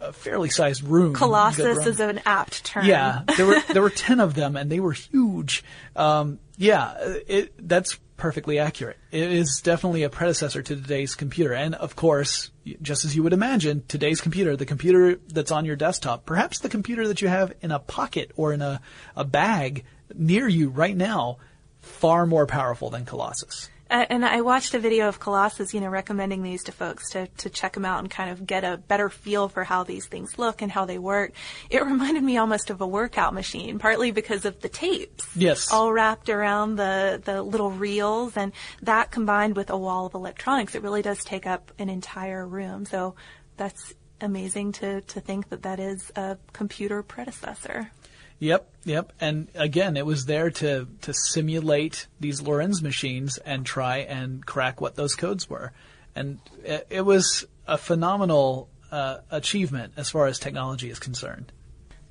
[0.00, 1.12] a fairly sized room.
[1.12, 2.86] Colossus is an apt term.
[2.86, 5.62] Yeah, there were there were ten of them, and they were huge.
[5.94, 6.94] Um, yeah,
[7.26, 8.96] it, that's perfectly accurate.
[9.10, 11.52] It is definitely a predecessor to today's computer.
[11.52, 12.50] And of course,
[12.80, 16.68] just as you would imagine, today's computer, the computer that's on your desktop, perhaps the
[16.68, 18.80] computer that you have in a pocket or in a,
[19.16, 21.38] a bag near you right now,
[21.80, 23.68] far more powerful than Colossus.
[23.94, 27.28] Uh, and I watched a video of Colossus, you know, recommending these to folks to,
[27.28, 30.36] to check them out and kind of get a better feel for how these things
[30.36, 31.30] look and how they work.
[31.70, 35.28] It reminded me almost of a workout machine, partly because of the tapes.
[35.36, 35.72] Yes.
[35.72, 38.50] All wrapped around the, the little reels and
[38.82, 42.86] that combined with a wall of electronics, it really does take up an entire room.
[42.86, 43.14] So
[43.56, 47.92] that's amazing to, to think that that is a computer predecessor.
[48.38, 49.12] Yep, yep.
[49.20, 54.80] And again, it was there to, to simulate these Lorenz machines and try and crack
[54.80, 55.72] what those codes were.
[56.14, 61.52] And it, it was a phenomenal uh, achievement as far as technology is concerned.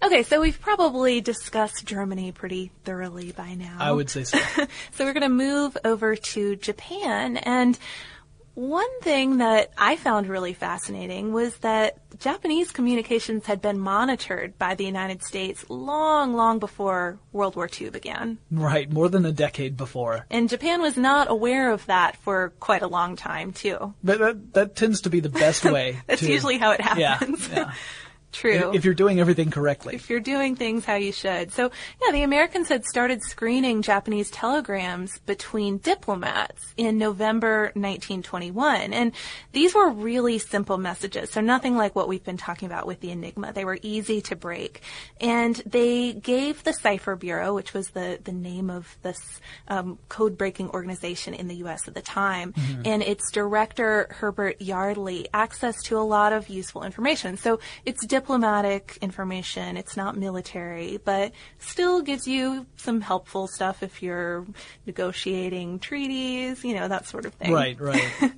[0.04, 3.78] Okay, so we've probably discussed Germany pretty thoroughly by now.
[3.80, 4.38] I would say so.
[4.92, 7.80] so we're going to move over to Japan and
[8.56, 14.76] one thing that I found really fascinating was that Japanese communications had been monitored by
[14.76, 18.38] the United States long, long before World War II began.
[18.52, 20.28] Right, more than a decade before.
[20.30, 23.96] And Japan was not aware of that for quite a long time, too.
[24.04, 26.00] But that, that tends to be the best way.
[26.08, 27.48] That's to, usually how it happens.
[27.50, 27.74] Yeah, yeah.
[28.34, 28.72] True.
[28.74, 29.96] If you're doing everything correctly.
[29.96, 31.52] If you're doing things how you should.
[31.52, 31.72] So,
[32.04, 38.92] yeah, the Americans had started screening Japanese telegrams between diplomats in November 1921.
[38.92, 39.12] And
[39.52, 41.30] these were really simple messages.
[41.30, 43.54] So nothing like what we've been talking about with the Enigma.
[43.54, 44.82] They were easy to break.
[45.22, 50.38] And they gave the Cipher Bureau, which was the, the name of this um, code
[50.38, 51.88] breaking organization in the U.S.
[51.88, 52.82] at the time, mm-hmm.
[52.86, 57.38] and its director, Herbert Yardley, access to a lot of useful information.
[57.38, 59.76] So it's diplomatic information.
[59.76, 64.46] It's not military, but still gives you some helpful stuff if you're
[64.86, 67.52] negotiating treaties, you know, that sort of thing.
[67.52, 68.12] Right, right.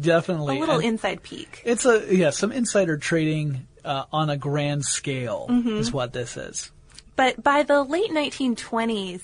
[0.00, 0.58] Definitely.
[0.58, 1.62] A little and inside peek.
[1.64, 5.76] It's a, yeah, some insider trading uh, on a grand scale mm-hmm.
[5.78, 6.70] is what this is.
[7.16, 9.22] But by the late 1920s,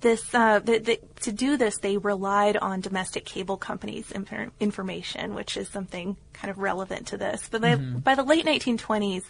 [0.00, 5.34] this uh, the, the, to do this, they relied on domestic cable companies' inf- information,
[5.34, 7.48] which is something kind of relevant to this.
[7.50, 7.98] But mm-hmm.
[7.98, 9.22] by the late 1920s,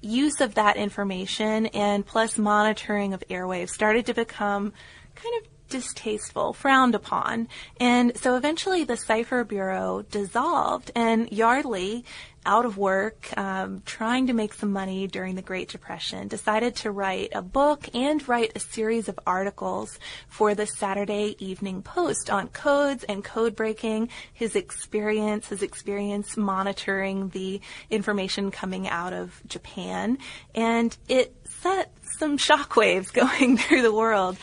[0.00, 4.72] use of that information and plus monitoring of airwaves started to become
[5.14, 7.48] kind of distasteful, frowned upon.
[7.78, 12.04] And so eventually the Cipher Bureau dissolved and Yardley
[12.46, 16.90] out of work, um, trying to make some money during the Great Depression, decided to
[16.90, 19.98] write a book and write a series of articles
[20.28, 27.28] for the Saturday Evening Post on codes and code breaking, his experience, his experience monitoring
[27.30, 30.18] the information coming out of Japan,
[30.54, 34.36] and it set some shockwaves going through the world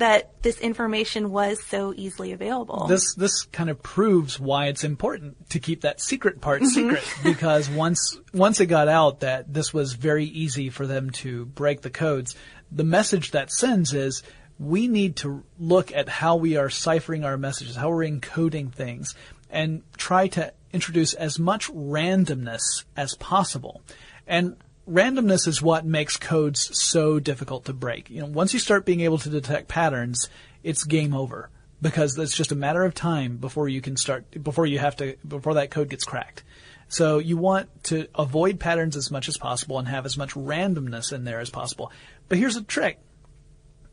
[0.00, 2.86] that this information was so easily available.
[2.86, 6.70] This this kind of proves why it's important to keep that secret part mm-hmm.
[6.70, 11.46] secret because once once it got out that this was very easy for them to
[11.46, 12.34] break the codes,
[12.72, 14.22] the message that sends is
[14.58, 19.14] we need to look at how we are ciphering our messages, how we're encoding things,
[19.48, 23.82] and try to introduce as much randomness as possible.
[24.26, 24.56] And
[24.90, 28.10] randomness is what makes codes so difficult to break.
[28.10, 30.28] You know, once you start being able to detect patterns,
[30.62, 31.50] it's game over
[31.80, 35.16] because it's just a matter of time before you can start before you have to
[35.26, 36.42] before that code gets cracked.
[36.88, 41.12] So you want to avoid patterns as much as possible and have as much randomness
[41.12, 41.92] in there as possible.
[42.28, 42.98] But here's a trick.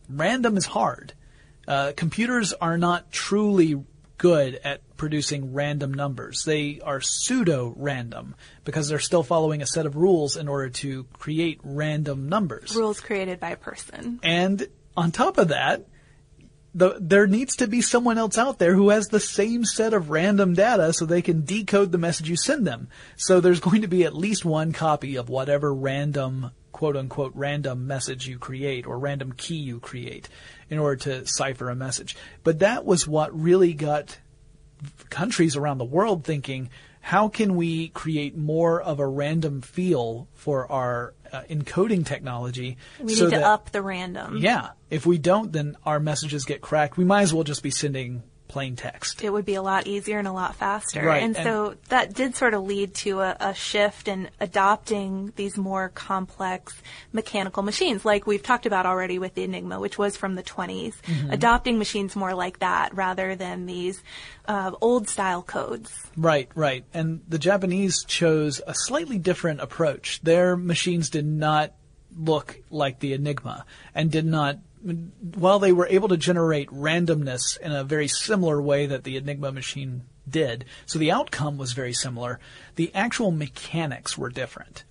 [0.09, 1.13] Random is hard.
[1.67, 3.83] Uh, computers are not truly
[4.17, 6.43] good at producing random numbers.
[6.43, 11.05] They are pseudo random because they're still following a set of rules in order to
[11.13, 12.75] create random numbers.
[12.75, 14.19] Rules created by a person.
[14.23, 15.85] And on top of that,
[16.73, 20.09] the, there needs to be someone else out there who has the same set of
[20.11, 22.89] random data so they can decode the message you send them.
[23.15, 27.87] So there's going to be at least one copy of whatever random quote unquote random
[27.87, 30.29] message you create or random key you create
[30.69, 32.15] in order to cipher a message.
[32.43, 34.19] But that was what really got
[35.09, 36.69] countries around the world thinking,
[37.01, 42.77] how can we create more of a random feel for our uh, encoding technology?
[42.99, 44.37] We so need to that- up the random.
[44.37, 44.71] Yeah.
[44.89, 46.97] If we don't, then our messages get cracked.
[46.97, 49.23] We might as well just be sending plain text.
[49.23, 51.03] it would be a lot easier and a lot faster.
[51.05, 55.33] Right, And, and- so that did sort of lead to a, a shift in adopting
[55.35, 56.81] these more complex
[57.11, 60.93] mechanical machines, like we've talked about already with the Enigma, which was from the 20s.
[61.03, 61.31] Mm-hmm.
[61.31, 64.01] Adopting machines more like that rather than these
[64.47, 65.93] uh, old style codes.
[66.15, 66.85] Right, right.
[66.93, 70.21] And the Japanese chose a slightly different approach.
[70.21, 71.73] Their machines did not
[72.17, 74.57] look like the Enigma and did not
[75.35, 79.51] while they were able to generate randomness in a very similar way that the Enigma
[79.51, 82.39] machine did, so the outcome was very similar,
[82.75, 84.83] the actual mechanics were different.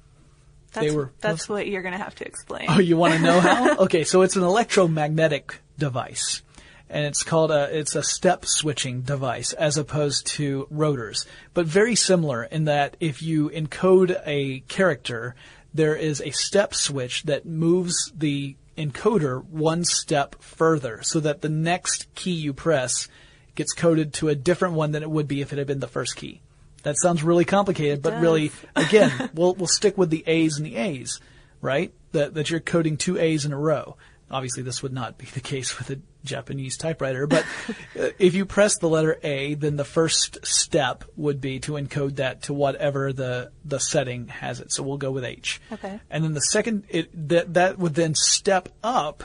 [0.73, 2.67] That's, were- that's what you're going to have to explain.
[2.69, 3.77] Oh, you want to know how?
[3.79, 6.43] okay, so it's an electromagnetic device.
[6.89, 11.27] And it's called a, it's a step switching device as opposed to rotors.
[11.53, 15.35] But very similar in that if you encode a character,
[15.75, 21.49] there is a step switch that moves the encoder one step further so that the
[21.49, 23.09] next key you press
[23.55, 25.89] gets coded to a different one than it would be if it had been the
[25.89, 26.41] first key.
[26.83, 28.23] That sounds really complicated, but does.
[28.23, 31.21] really, again, we'll, we'll stick with the A's and the A's,
[31.61, 31.93] right?
[32.13, 33.97] That, that you're coding two A's in a row.
[34.31, 37.45] Obviously, this would not be the case with a Japanese typewriter, but
[37.99, 42.17] uh, if you press the letter A, then the first step would be to encode
[42.17, 44.73] that to whatever the, the setting has it.
[44.73, 45.61] So we'll go with H.
[45.73, 46.01] Okay.
[46.11, 49.25] And then the second, it, that, that would then step up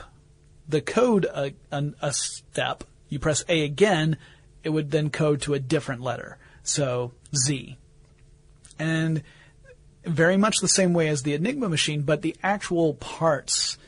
[0.68, 2.84] the code a, a, a step.
[3.08, 4.16] You press A again,
[4.64, 6.38] it would then code to a different letter.
[6.62, 7.76] So Z.
[8.78, 9.22] And
[10.04, 13.78] very much the same way as the Enigma machine, but the actual parts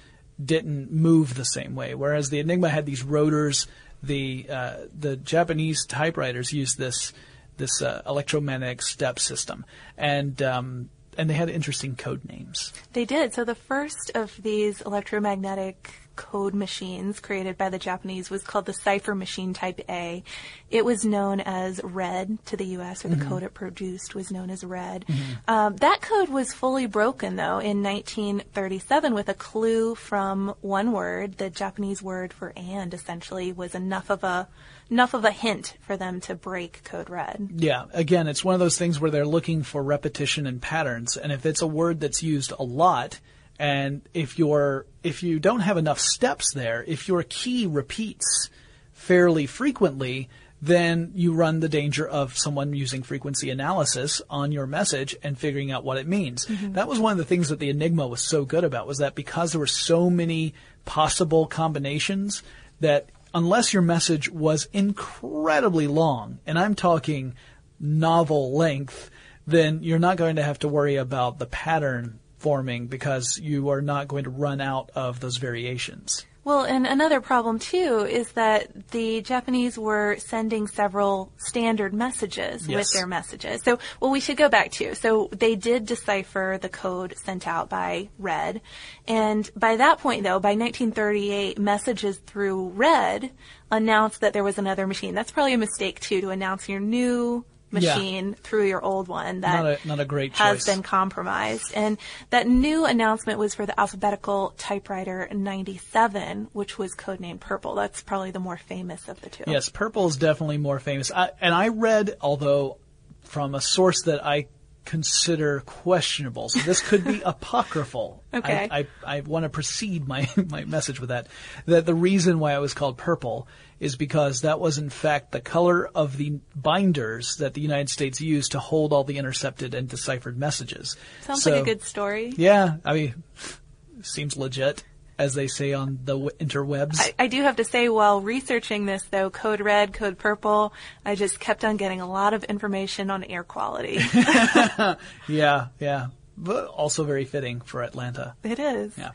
[0.43, 1.95] didn't move the same way.
[1.95, 3.67] Whereas the Enigma had these rotors,
[4.03, 7.13] the uh, the Japanese typewriters used this
[7.57, 9.65] this uh, electromagnetic step system,
[9.97, 12.73] and um, and they had interesting code names.
[12.93, 13.33] They did.
[13.33, 18.73] So the first of these electromagnetic code machines created by the Japanese was called the
[18.73, 20.23] Cipher Machine Type A.
[20.71, 24.51] It was known as RED to the U.S., or the code it produced was known
[24.51, 25.05] as RED.
[25.47, 31.39] Um, that code was fully broken, though, in 1937 with a clue from one word.
[31.39, 34.49] The Japanese word for "and" essentially was enough of a
[34.91, 37.49] enough of a hint for them to break code red.
[37.57, 41.33] Yeah, again, it's one of those things where they're looking for repetition and patterns, and
[41.33, 43.21] if it's a word that's used a lot,
[43.59, 48.51] and if you're if you don't have enough steps there, if your key repeats
[48.93, 50.29] fairly frequently,
[50.63, 55.71] then you run the danger of someone using frequency analysis on your message and figuring
[55.71, 56.47] out what it means.
[56.47, 56.73] Mm-hmm.
[56.73, 59.15] That was one of the things that the Enigma was so good about was that
[59.15, 60.55] because there were so many
[60.87, 62.43] possible combinations
[62.81, 67.35] that unless your message was incredibly long, and I'm talking
[67.79, 69.11] novel length,
[69.47, 73.81] then you're not going to have to worry about the pattern forming because you are
[73.81, 76.27] not going to run out of those variations.
[76.45, 82.77] Well, and another problem too is that the Japanese were sending several standard messages Yes.
[82.79, 83.63] with their messages.
[83.63, 84.95] So, well, we should go back to.
[84.95, 88.61] So they did decipher the code sent out by red.
[89.09, 93.31] And by that point though, by 1938, messages through red
[93.71, 95.15] announced that there was another machine.
[95.15, 97.47] That's probably a mistake too, to announce your new
[97.81, 97.95] Yeah.
[97.97, 100.75] machine through your old one that Not a- not a great has choice.
[100.75, 101.73] been compromised.
[101.75, 101.99] And
[102.31, 107.75] that new announcement was for the alphabetical typewriter 97, which was codenamed Purple.
[107.75, 109.45] That's probably the more famous of the two.
[109.47, 111.11] Yes, purple is definitely more famous.
[111.15, 112.79] I, and I read, although
[113.23, 114.47] from a source that I
[114.85, 118.23] consider questionable, so this could be apocryphal.
[118.33, 118.69] Okay.
[118.71, 118.87] I, I,
[119.19, 121.29] I want to precede my, my message with that.
[121.67, 123.49] That the reason why it was called purple
[123.81, 128.21] is because that was in fact the color of the binders that the United States
[128.21, 130.97] used to hold all the intercepted and deciphered messages.
[131.23, 132.33] Sounds So- like a good story.
[132.37, 133.23] Yeah, I mean,
[134.03, 134.85] seems legit,
[135.19, 136.97] as they say on the interwebs.
[136.99, 140.73] I, I do have to say, while researching this, though, Code Red, Code Purple,
[141.05, 144.01] I just kept on getting a lot of information on air quality.
[145.29, 146.07] yeah, yeah.
[146.37, 148.35] But also very fitting for Atlanta.
[148.43, 148.97] it is.
[148.99, 149.13] Yeah.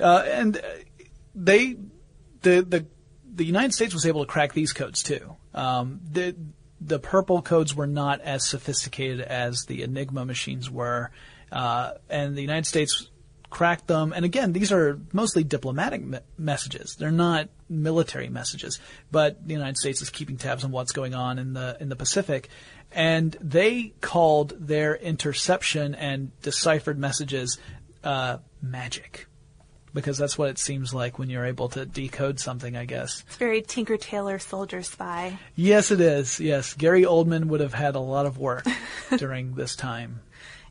[0.00, 0.60] Uh, and uh,
[1.34, 1.76] they,
[2.40, 2.86] the, the,
[3.34, 5.36] the United States was able to crack these codes too.
[5.52, 6.34] Um, the,
[6.80, 11.10] the purple codes were not as sophisticated as the Enigma machines were.
[11.52, 13.10] Uh, and the United States
[13.50, 14.12] cracked them.
[14.14, 16.96] And again, these are mostly diplomatic me- messages.
[16.98, 18.78] They're not military messages.
[19.10, 21.96] But the United States is keeping tabs on what's going on in the in the
[21.96, 22.48] Pacific.
[22.92, 27.58] And they called their interception and deciphered messages
[28.02, 29.26] uh, magic.
[29.92, 33.24] Because that's what it seems like when you're able to decode something, I guess.
[33.26, 35.36] It's very Tinker Tailor Soldier Spy.
[35.56, 36.38] Yes, it is.
[36.38, 36.74] Yes.
[36.74, 38.64] Gary Oldman would have had a lot of work
[39.16, 40.20] during this time.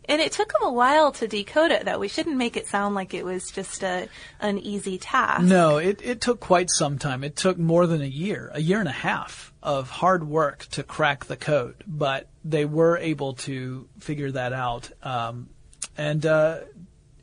[0.10, 2.00] And it took him a while to decode it, though.
[2.00, 5.44] We shouldn't make it sound like it was just a an easy task.
[5.44, 7.24] No, it, it took quite some time.
[7.24, 10.82] It took more than a year, a year and a half of hard work to
[10.82, 14.90] crack the code, but they were able to figure that out.
[15.04, 15.50] Um,
[15.96, 16.62] and uh,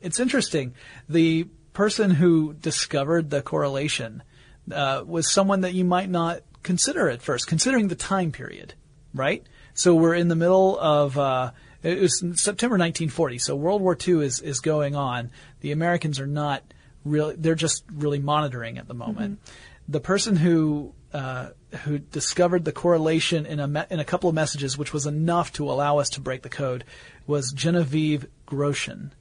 [0.01, 0.73] it's interesting.
[1.09, 4.23] The person who discovered the correlation
[4.71, 8.75] uh, was someone that you might not consider at first, considering the time period,
[9.13, 9.45] right?
[9.73, 11.17] So we're in the middle of.
[11.17, 11.51] Uh,
[11.83, 15.31] it was September 1940, so World War II is, is going on.
[15.61, 16.63] The Americans are not
[17.03, 19.39] really, they're just really monitoring at the moment.
[19.87, 21.49] The person who, uh,
[21.83, 25.53] who discovered the correlation in a, me- in a couple of messages, which was enough
[25.53, 26.83] to allow us to break the code,
[27.25, 29.11] was Genevieve Grotjan.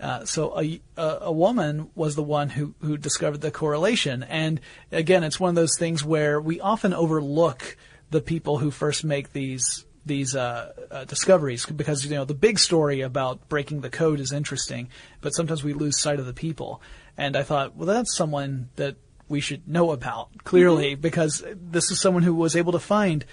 [0.00, 4.22] Uh, so a, a, a woman was the one who, who discovered the correlation.
[4.24, 4.60] And
[4.92, 7.76] again, it's one of those things where we often overlook
[8.10, 12.58] the people who first make these these uh, uh, discoveries because you know the big
[12.58, 14.88] story about breaking the code is interesting,
[15.20, 16.80] but sometimes we lose sight of the people.
[17.16, 18.96] And I thought, well, that's someone that
[19.28, 23.24] we should know about clearly because this is someone who was able to find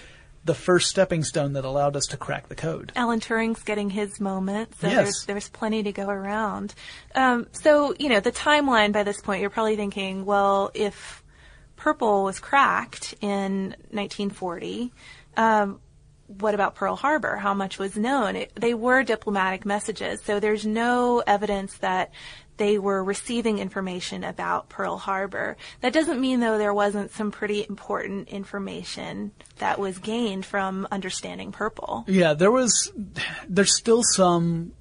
[0.43, 2.91] the first stepping stone that allowed us to crack the code.
[2.95, 4.95] Alan Turing's getting his moment, so Yes.
[4.95, 6.73] there's there's plenty to go around.
[7.13, 11.23] Um, so you know the timeline by this point, you're probably thinking, well, if
[11.75, 14.91] purple was cracked in 1940,
[15.37, 15.79] um,
[16.39, 17.35] what about Pearl Harbor?
[17.37, 18.35] How much was known?
[18.35, 22.11] It, they were diplomatic messages, so there's no evidence that
[22.57, 25.57] they were receiving information about Pearl Harbor.
[25.81, 31.51] That doesn't mean, though, there wasn't some pretty important information that was gained from understanding
[31.51, 32.05] purple.
[32.07, 32.91] Yeah, there was,
[33.47, 34.73] there's still some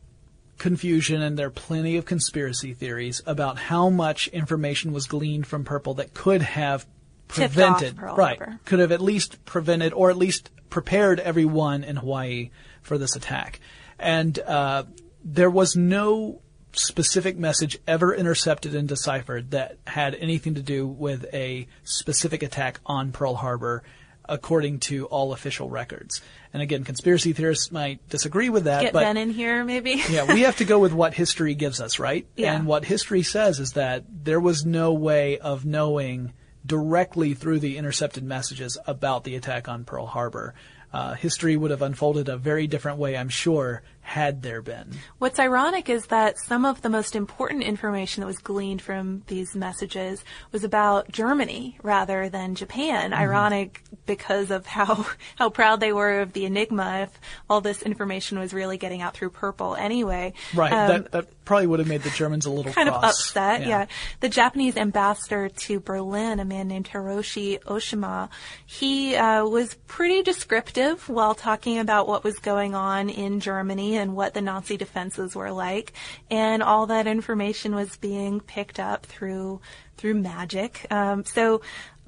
[0.61, 5.65] confusion and there are plenty of conspiracy theories about how much information was gleaned from
[5.65, 6.87] Purple that could have
[7.27, 12.51] prevented, right, could have at least prevented or at least prepared everyone in Hawaii
[12.83, 13.61] for this attack.
[13.99, 14.85] And, uh,
[15.23, 16.41] there was no
[16.73, 22.81] specific message ever intercepted and deciphered that had anything to do with a specific attack
[22.87, 23.83] on Pearl Harbor
[24.31, 26.23] according to all official records.
[26.53, 30.03] And again, conspiracy theorists might disagree with that, Get but Ben in here, maybe.
[30.11, 32.27] yeah, we have to go with what history gives us, right?
[32.37, 32.55] Yeah.
[32.55, 36.33] And what history says is that there was no way of knowing
[36.65, 40.55] directly through the intercepted messages about the attack on Pearl Harbor.
[40.93, 44.91] Uh, history would have unfolded a very different way, I'm sure, had there been.
[45.19, 49.55] What's ironic is that some of the most important information that was gleaned from these
[49.55, 53.13] messages was about Germany rather than Japan.
[53.13, 53.21] Mm-hmm.
[53.21, 57.03] Ironic because of how how proud they were of the Enigma.
[57.03, 60.73] If all this information was really getting out through Purple anyway, Right.
[60.73, 63.21] Um, that, that probably would have made the Germans a little kind of cross.
[63.21, 63.67] upset.
[63.67, 63.87] Yeah.
[64.21, 68.29] The Japanese ambassador to Berlin, a man named Hiroshi Oshima,
[68.67, 74.17] he uh, was pretty descriptive while talking about what was going on in Germany and
[74.17, 75.93] what the Nazi defenses were like,
[76.31, 79.61] and all that information was being picked up through
[79.97, 80.87] through magic.
[80.91, 81.61] Um, so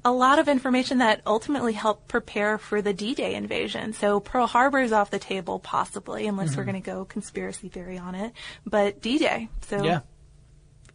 [0.05, 3.93] a lot of information that ultimately helped prepare for the D-Day invasion.
[3.93, 6.57] So Pearl Harbor is off the table, possibly, unless Mm-hmm.
[6.59, 8.33] we're going to go conspiracy theory on it.
[8.65, 10.01] But D-Day, so Yeah.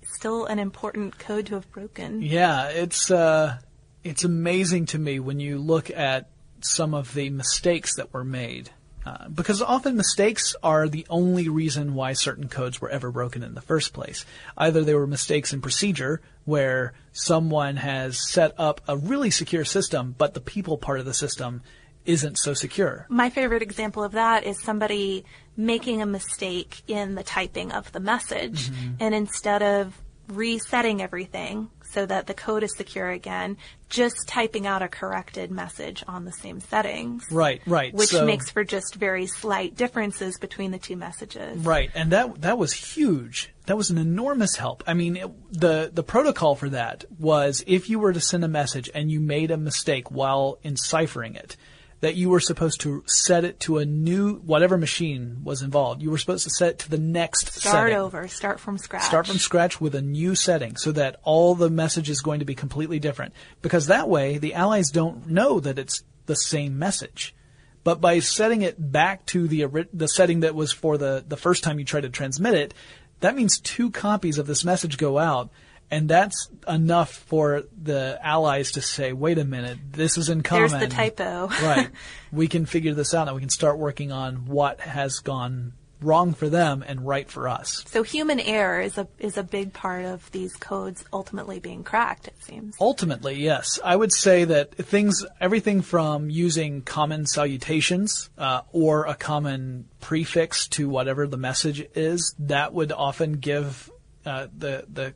[0.03, 2.21] still an important code to have broken.
[2.23, 3.59] Yeah, it's uh,
[4.05, 6.29] it's amazing to me when you look at
[6.61, 8.71] some of the mistakes that were made.
[9.07, 13.55] Uh, because often mistakes are the only reason why certain codes were ever broken in
[13.55, 14.27] the first place.
[14.57, 20.15] Either they were mistakes in procedure, where someone has set up a really secure system,
[20.19, 21.63] but the people part of the system
[22.05, 23.07] isn't so secure.
[23.09, 25.25] My favorite example of that is somebody
[25.57, 28.71] making a mistake in the typing of the message.
[28.71, 28.95] Mm-hmm.
[29.01, 33.57] And instead of resetting everything so that the code is secure again,
[33.89, 37.25] just typing out a corrected message on the same settings.
[37.31, 37.95] Right, right.
[37.95, 41.65] Which So- makes for just very slight differences between the two messages.
[41.65, 43.51] Right, and that that was huge.
[43.67, 44.85] That was an enormous help.
[44.87, 48.49] I mean, it, the the protocol for that was if you were to send a
[48.49, 51.57] message and you made a mistake while enciphering it,
[52.01, 56.01] that you were supposed to set it to a new whatever machine was involved.
[56.01, 57.97] You were supposed to set it to the next Start setting.
[57.97, 59.03] over, start from scratch.
[59.03, 62.45] Start from scratch with a new setting so that all the message is going to
[62.45, 63.35] be completely different.
[63.63, 67.35] Because that way, the allies don't know that it's the same message.
[67.83, 71.65] But by setting it back to the the setting that was for the, the first
[71.65, 72.75] time you tried to transmit it,
[73.21, 75.51] that means two copies of this message go out.
[75.91, 80.71] And that's enough for the allies to say, wait a minute, this is in common.
[80.71, 81.47] There's the typo.
[81.63, 81.89] right.
[82.31, 86.35] We can figure this out and we can start working on what has gone wrong
[86.35, 87.85] for them and right for us.
[87.87, 92.29] So human error is a is a big part of these codes ultimately being cracked.
[92.29, 92.77] It seems.
[92.81, 93.79] Ultimately, yes.
[93.85, 100.69] I would say that things, everything from using common salutations uh, or a common prefix
[100.69, 103.91] to whatever the message is, that would often give
[104.25, 105.15] uh, the the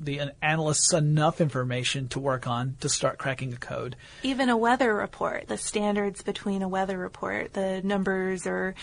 [0.00, 3.96] the analysts enough information to work on to start cracking a code.
[4.22, 8.74] Even a weather report, the standards between a weather report, the numbers or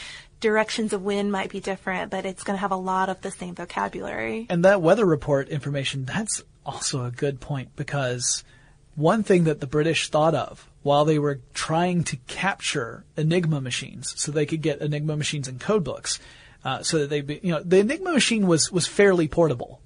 [0.41, 3.31] directions of wind might be different, but it's going to have a lot of the
[3.31, 4.45] same vocabulary.
[4.49, 8.43] And that weather report information, that's also a good point because
[8.95, 14.13] one thing that the British thought of while they were trying to capture Enigma machines
[14.17, 16.19] so they could get Enigma machines in code books,
[16.63, 19.79] uh, so that they, be, you know, the Enigma machine was, was fairly portable.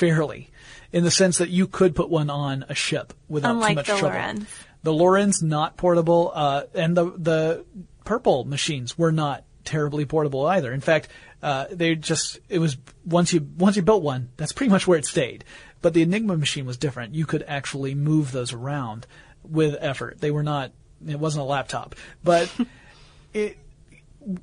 [0.00, 0.50] Fairly.
[0.92, 3.86] In the sense that you could put one on a ship without Unlike too much
[3.86, 4.08] the trouble.
[4.16, 4.48] Lorenz.
[4.82, 7.64] The Lorenz not portable, uh, and the the
[8.04, 10.72] purple machines were not terribly portable either.
[10.72, 11.08] In fact,
[11.42, 14.98] uh, they just it was once you once you built one, that's pretty much where
[14.98, 15.44] it stayed.
[15.82, 17.14] But the Enigma machine was different.
[17.14, 19.06] You could actually move those around
[19.44, 20.20] with effort.
[20.20, 20.72] They were not.
[21.06, 21.94] It wasn't a laptop,
[22.24, 22.50] but
[23.34, 23.58] it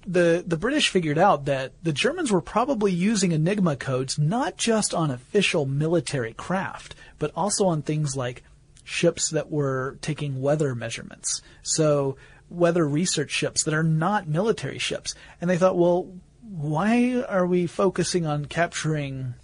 [0.05, 4.93] the the British figured out that the Germans were probably using Enigma codes not just
[4.93, 8.43] on official military craft, but also on things like
[8.83, 11.41] ships that were taking weather measurements.
[11.61, 12.17] So
[12.49, 15.13] weather research ships that are not military ships.
[15.41, 19.35] And they thought, well, why are we focusing on capturing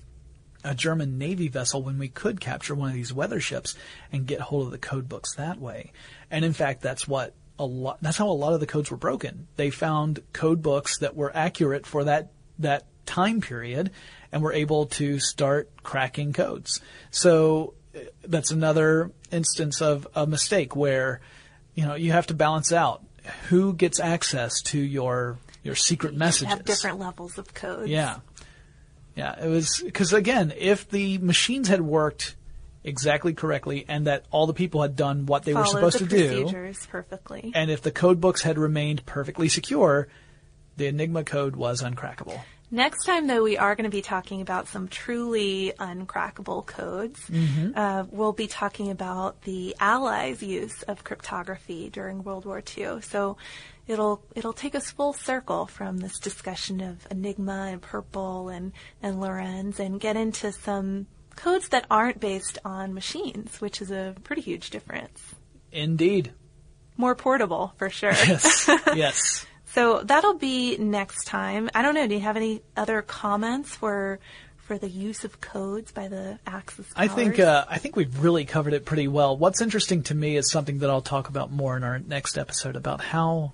[0.63, 3.75] a German Navy vessel when we could capture one of these weather ships
[4.11, 5.91] and get hold of the code books that way.
[6.31, 8.97] And in fact, that's what a lot, that's how a lot of the codes were
[8.97, 9.47] broken.
[9.55, 13.91] They found code books that were accurate for that, that time period
[14.31, 16.81] and were able to start cracking codes.
[17.11, 21.21] So uh, that's another instance of a mistake where,
[21.75, 23.03] you know, you have to balance out
[23.49, 26.49] who gets access to your, your secret messages.
[26.49, 27.89] Have different levels of codes.
[27.89, 28.19] Yeah.
[29.15, 32.35] Yeah, it was because again, if the machines had worked
[32.83, 36.17] exactly correctly and that all the people had done what they were supposed the to
[36.17, 37.51] do, procedures perfectly.
[37.55, 40.07] and if the code books had remained perfectly secure,
[40.77, 42.41] the Enigma code was uncrackable.
[42.73, 47.19] Next time, though, we are going to be talking about some truly uncrackable codes.
[47.29, 47.77] Mm-hmm.
[47.77, 53.01] Uh, we'll be talking about the Allies' use of cryptography during World War II.
[53.01, 53.37] So
[53.85, 58.71] it'll it'll take us full circle from this discussion of Enigma and Purple and
[59.03, 61.05] and Lorenz and get into some
[61.35, 65.35] codes that aren't based on machines, which is a pretty huge difference.
[65.71, 66.31] Indeed.
[66.97, 68.11] More portable, for sure.
[68.11, 68.69] Yes.
[68.95, 69.45] yes.
[69.65, 71.69] So that'll be next time.
[71.73, 72.07] I don't know.
[72.07, 74.19] Do you have any other comments for
[74.57, 77.09] for the use of codes by the Axis Powers?
[77.09, 79.35] I think uh, I think we've really covered it pretty well.
[79.35, 82.75] What's interesting to me is something that I'll talk about more in our next episode
[82.75, 83.53] about how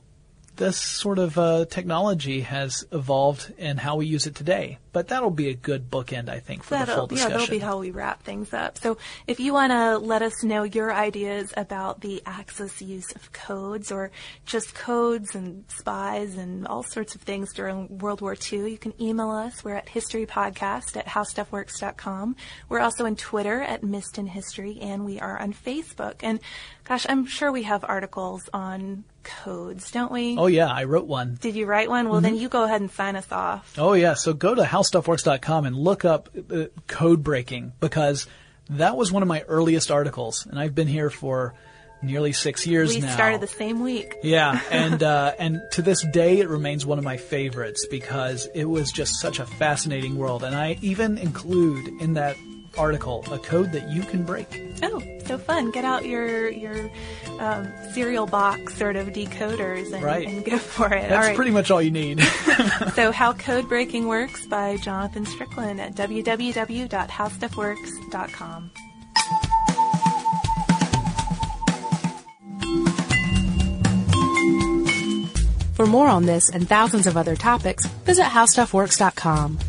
[0.57, 4.77] this sort of uh, technology has evolved and how we use it today.
[4.91, 7.31] But that'll be a good bookend, I think, for the full discussion.
[7.31, 8.77] Yeah, that'll be how we wrap things up.
[8.77, 13.31] So if you want to let us know your ideas about the Axis use of
[13.31, 14.11] codes or
[14.45, 18.93] just codes and spies and all sorts of things during World War II, you can
[19.01, 19.63] email us.
[19.63, 22.35] We're at historypodcast at howstuffworks.com.
[22.67, 26.15] We're also on Twitter at Missed in History, and we are on Facebook.
[26.21, 26.39] And
[26.83, 30.37] gosh, I'm sure we have articles on codes, don't we?
[30.37, 31.37] Oh yeah, I wrote one.
[31.39, 32.09] Did you write one?
[32.09, 32.23] Well, mm-hmm.
[32.23, 33.75] then you go ahead and sign us off.
[33.77, 38.27] Oh yeah, so go to howstuffworks.com and look up uh, code breaking because
[38.69, 41.53] that was one of my earliest articles, and I've been here for
[42.01, 43.07] nearly six years we now.
[43.07, 44.15] We started the same week.
[44.23, 48.65] Yeah, and uh, and to this day, it remains one of my favorites because it
[48.65, 52.37] was just such a fascinating world, and I even include in that
[52.77, 54.47] article a code that you can break.
[54.83, 55.71] Oh, so fun!
[55.71, 56.89] Get out your your
[57.39, 60.25] um, cereal box sort of decoders and, right.
[60.27, 61.09] and go for it.
[61.09, 62.21] That's pretty much all you need.
[62.95, 68.71] so, How Code Breaking Works by Jonathan Strickland at www.howstuffworks.com.
[75.73, 79.59] For more on this and thousands of other topics, visit howstuffworks.com.